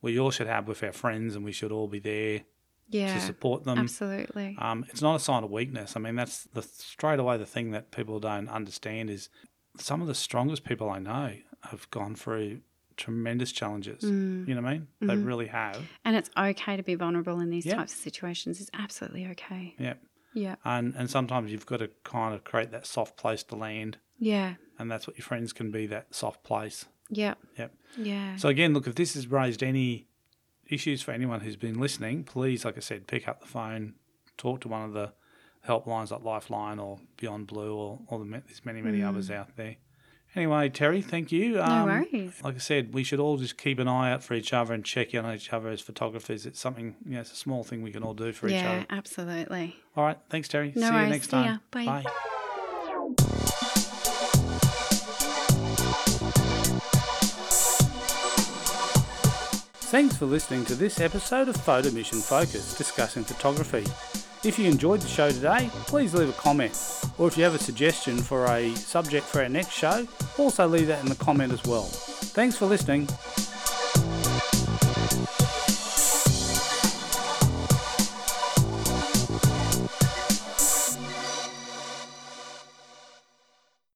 we 0.00 0.18
all 0.18 0.30
should 0.30 0.46
have 0.46 0.68
with 0.68 0.82
our 0.82 0.92
friends 0.92 1.34
and 1.36 1.44
we 1.44 1.52
should 1.52 1.72
all 1.72 1.88
be 1.88 1.98
there 1.98 2.42
Yeah. 2.88 3.12
to 3.14 3.20
support 3.20 3.64
them. 3.64 3.78
Absolutely. 3.78 4.56
Um, 4.58 4.86
it's 4.88 5.02
not 5.02 5.16
a 5.16 5.18
sign 5.18 5.42
of 5.44 5.50
weakness. 5.50 5.94
I 5.96 6.00
mean, 6.00 6.14
that's 6.14 6.44
the 6.54 6.62
straight 6.62 7.18
away 7.18 7.36
the 7.36 7.44
thing 7.44 7.72
that 7.72 7.90
people 7.90 8.18
don't 8.20 8.48
understand 8.48 9.10
is 9.10 9.28
some 9.78 10.00
of 10.00 10.06
the 10.06 10.14
strongest 10.14 10.62
people 10.64 10.88
I 10.88 11.00
know 11.00 11.34
have 11.70 11.90
gone 11.90 12.14
through 12.14 12.60
tremendous 12.98 13.50
challenges. 13.52 14.02
Mm. 14.02 14.46
You 14.46 14.54
know 14.54 14.60
what 14.60 14.68
I 14.68 14.72
mean? 14.74 14.88
They 15.00 15.06
Mm-hmm. 15.14 15.24
really 15.24 15.46
have. 15.46 15.80
And 16.04 16.14
it's 16.16 16.28
okay 16.36 16.76
to 16.76 16.82
be 16.82 16.94
vulnerable 16.94 17.40
in 17.40 17.48
these 17.48 17.64
Yeah. 17.64 17.76
types 17.76 17.92
of 17.94 17.98
situations. 18.00 18.60
It's 18.60 18.70
absolutely 18.74 19.26
okay. 19.28 19.74
Yeah. 19.78 19.94
Yeah. 20.34 20.56
And 20.64 20.94
and 20.96 21.08
sometimes 21.08 21.50
you've 21.50 21.64
got 21.64 21.78
to 21.78 21.88
kind 22.04 22.34
of 22.34 22.44
create 22.44 22.70
that 22.72 22.86
soft 22.86 23.16
place 23.16 23.42
to 23.44 23.56
land, 23.56 23.96
Yeah. 24.18 24.54
and 24.78 24.90
that's 24.90 25.06
what 25.06 25.16
your 25.16 25.24
friends 25.24 25.54
can 25.54 25.70
be 25.70 25.86
that 25.86 26.14
soft 26.14 26.44
place. 26.44 26.84
Yeah. 27.08 27.34
Yep. 27.56 27.74
Yeah. 27.96 28.36
So 28.36 28.48
again, 28.50 28.74
look, 28.74 28.86
if 28.86 28.94
this 28.94 29.14
has 29.14 29.26
raised 29.28 29.62
any 29.62 30.06
issues 30.66 31.00
for 31.00 31.12
anyone 31.12 31.40
who's 31.40 31.56
been 31.56 31.80
listening, 31.80 32.24
please, 32.24 32.64
like 32.66 32.76
I 32.76 32.80
said, 32.80 33.06
pick 33.06 33.26
up 33.26 33.40
the 33.40 33.46
phone, 33.48 33.94
talk 34.36 34.60
to 34.60 34.68
one 34.68 34.82
of 34.82 34.92
the 34.92 35.14
helplines 35.66 36.10
like 36.10 36.22
Lifeline 36.22 36.78
or 36.78 36.98
Beyond 37.16 37.46
Blue 37.46 37.74
or, 37.74 38.00
or 38.08 38.18
the, 38.18 38.30
there's 38.46 38.64
many, 38.64 38.82
many 38.82 39.02
others 39.02 39.30
out 39.30 39.56
there. 39.56 39.76
Anyway, 40.36 40.68
Terry, 40.68 41.02
thank 41.02 41.32
you. 41.32 41.54
no 41.54 41.62
Um, 41.62 41.86
worries. 41.86 42.40
Like 42.44 42.54
I 42.54 42.58
said, 42.58 42.92
we 42.94 43.02
should 43.02 43.18
all 43.18 43.38
just 43.38 43.56
keep 43.58 43.78
an 43.78 43.88
eye 43.88 44.12
out 44.12 44.22
for 44.22 44.34
each 44.34 44.52
other 44.52 44.72
and 44.74 44.84
check 44.84 45.14
in 45.14 45.24
on 45.24 45.34
each 45.34 45.52
other 45.52 45.68
as 45.68 45.80
photographers. 45.80 46.46
It's 46.46 46.60
something, 46.60 46.94
you 47.04 47.12
know, 47.14 47.20
it's 47.20 47.32
a 47.32 47.36
small 47.36 47.64
thing 47.64 47.82
we 47.82 47.90
can 47.90 48.02
all 48.02 48.14
do 48.14 48.32
for 48.32 48.46
each 48.48 48.54
other. 48.54 48.62
Yeah, 48.64 48.76
other. 48.76 48.86
absolutely. 48.90 49.76
All 49.96 50.04
right, 50.04 50.18
thanks, 50.30 50.46
Terry. 50.48 50.72
No 50.76 50.88
See 50.88 50.92
worries. 50.94 51.04
you 51.06 51.10
next 51.12 51.24
See 51.26 51.30
time. 51.32 51.44
ya. 51.46 51.58
Bye. 51.86 52.02
Bye. 52.04 53.18
Thanks 59.90 60.16
for 60.16 60.26
listening 60.26 60.64
to 60.66 60.74
this 60.74 61.00
episode 61.00 61.48
of 61.48 61.56
Photo 61.56 61.90
Mission 61.90 62.18
Focus 62.20 62.76
discussing 62.76 63.24
photography. 63.24 63.86
If 64.44 64.56
you 64.56 64.66
enjoyed 64.66 65.00
the 65.00 65.08
show 65.08 65.30
today, 65.30 65.68
please 65.88 66.14
leave 66.14 66.28
a 66.28 66.32
comment. 66.32 66.72
Or 67.18 67.26
if 67.26 67.36
you 67.36 67.42
have 67.42 67.56
a 67.56 67.58
suggestion 67.58 68.18
for 68.18 68.46
a 68.46 68.72
subject 68.76 69.26
for 69.26 69.42
our 69.42 69.48
next 69.48 69.72
show, 69.72 70.06
also 70.38 70.68
leave 70.68 70.86
that 70.86 71.02
in 71.02 71.08
the 71.08 71.16
comment 71.16 71.52
as 71.52 71.64
well. 71.64 71.82
Thanks 71.82 72.56
for 72.56 72.66
listening. 72.66 73.08